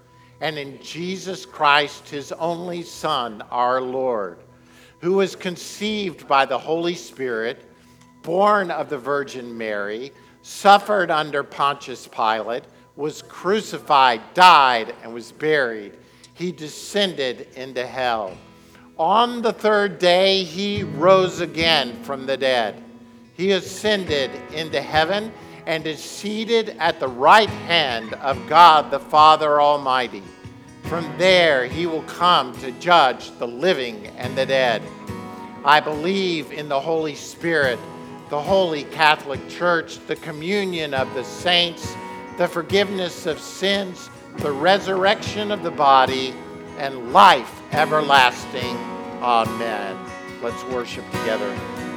and 0.41 0.57
in 0.57 0.81
Jesus 0.83 1.45
Christ, 1.45 2.09
his 2.09 2.33
only 2.33 2.85
Son, 2.85 3.43
our 3.51 3.83
Lord, 3.83 4.39
who 5.03 5.13
was 5.13 5.37
conceived 5.37 6.27
by 6.27 6.47
the 6.47 6.57
Holy 6.57 6.95
Spirit, 6.95 7.63
born 8.23 8.71
of 8.71 8.89
the 8.89 8.97
Virgin 8.97 9.59
Mary, 9.59 10.13
suffered 10.41 11.11
under 11.11 11.43
Pontius 11.43 12.09
Pilate, 12.09 12.65
was 12.99 13.23
crucified, 13.23 14.21
died, 14.35 14.93
and 15.05 15.15
was 15.15 15.31
buried. 15.31 15.93
He 16.35 16.51
descended 16.51 17.47
into 17.55 17.87
hell. 17.87 18.37
On 18.99 19.41
the 19.41 19.53
third 19.53 20.01
day, 20.01 20.43
he 20.43 20.83
rose 20.83 21.39
again 21.39 22.03
from 22.03 22.27
the 22.27 22.37
dead. 22.37 22.83
He 23.35 23.53
ascended 23.53 24.33
into 24.53 24.83
heaven 24.83 25.33
and 25.65 25.87
is 25.87 26.03
seated 26.03 26.71
at 26.81 26.99
the 26.99 27.07
right 27.07 27.49
hand 27.49 28.15
of 28.15 28.49
God 28.49 28.91
the 28.91 28.99
Father 28.99 29.61
Almighty. 29.61 30.25
From 30.83 31.09
there, 31.19 31.67
he 31.67 31.87
will 31.87 32.03
come 32.03 32.53
to 32.59 32.73
judge 32.81 33.31
the 33.39 33.47
living 33.47 34.09
and 34.17 34.37
the 34.37 34.47
dead. 34.47 34.83
I 35.65 35.79
believe 35.79 36.51
in 36.51 36.69
the 36.69 36.81
Holy 36.81 37.15
Spirit, 37.15 37.79
the 38.29 38.43
Holy 38.43 38.83
Catholic 38.85 39.49
Church, 39.49 40.05
the 40.09 40.17
communion 40.17 40.95
of 40.95 41.15
the 41.15 41.23
saints, 41.23 41.95
the 42.39 42.47
forgiveness 42.47 43.27
of 43.27 43.41
sins, 43.41 44.09
the 44.37 44.53
resurrection 44.53 45.51
of 45.51 45.65
the 45.65 45.71
body 45.73 46.33
and 46.79 47.13
life 47.13 47.61
everlasting. 47.73 48.77
Amen. 49.21 49.99
Let's 50.41 50.63
worship 50.65 51.05
together. 51.11 51.88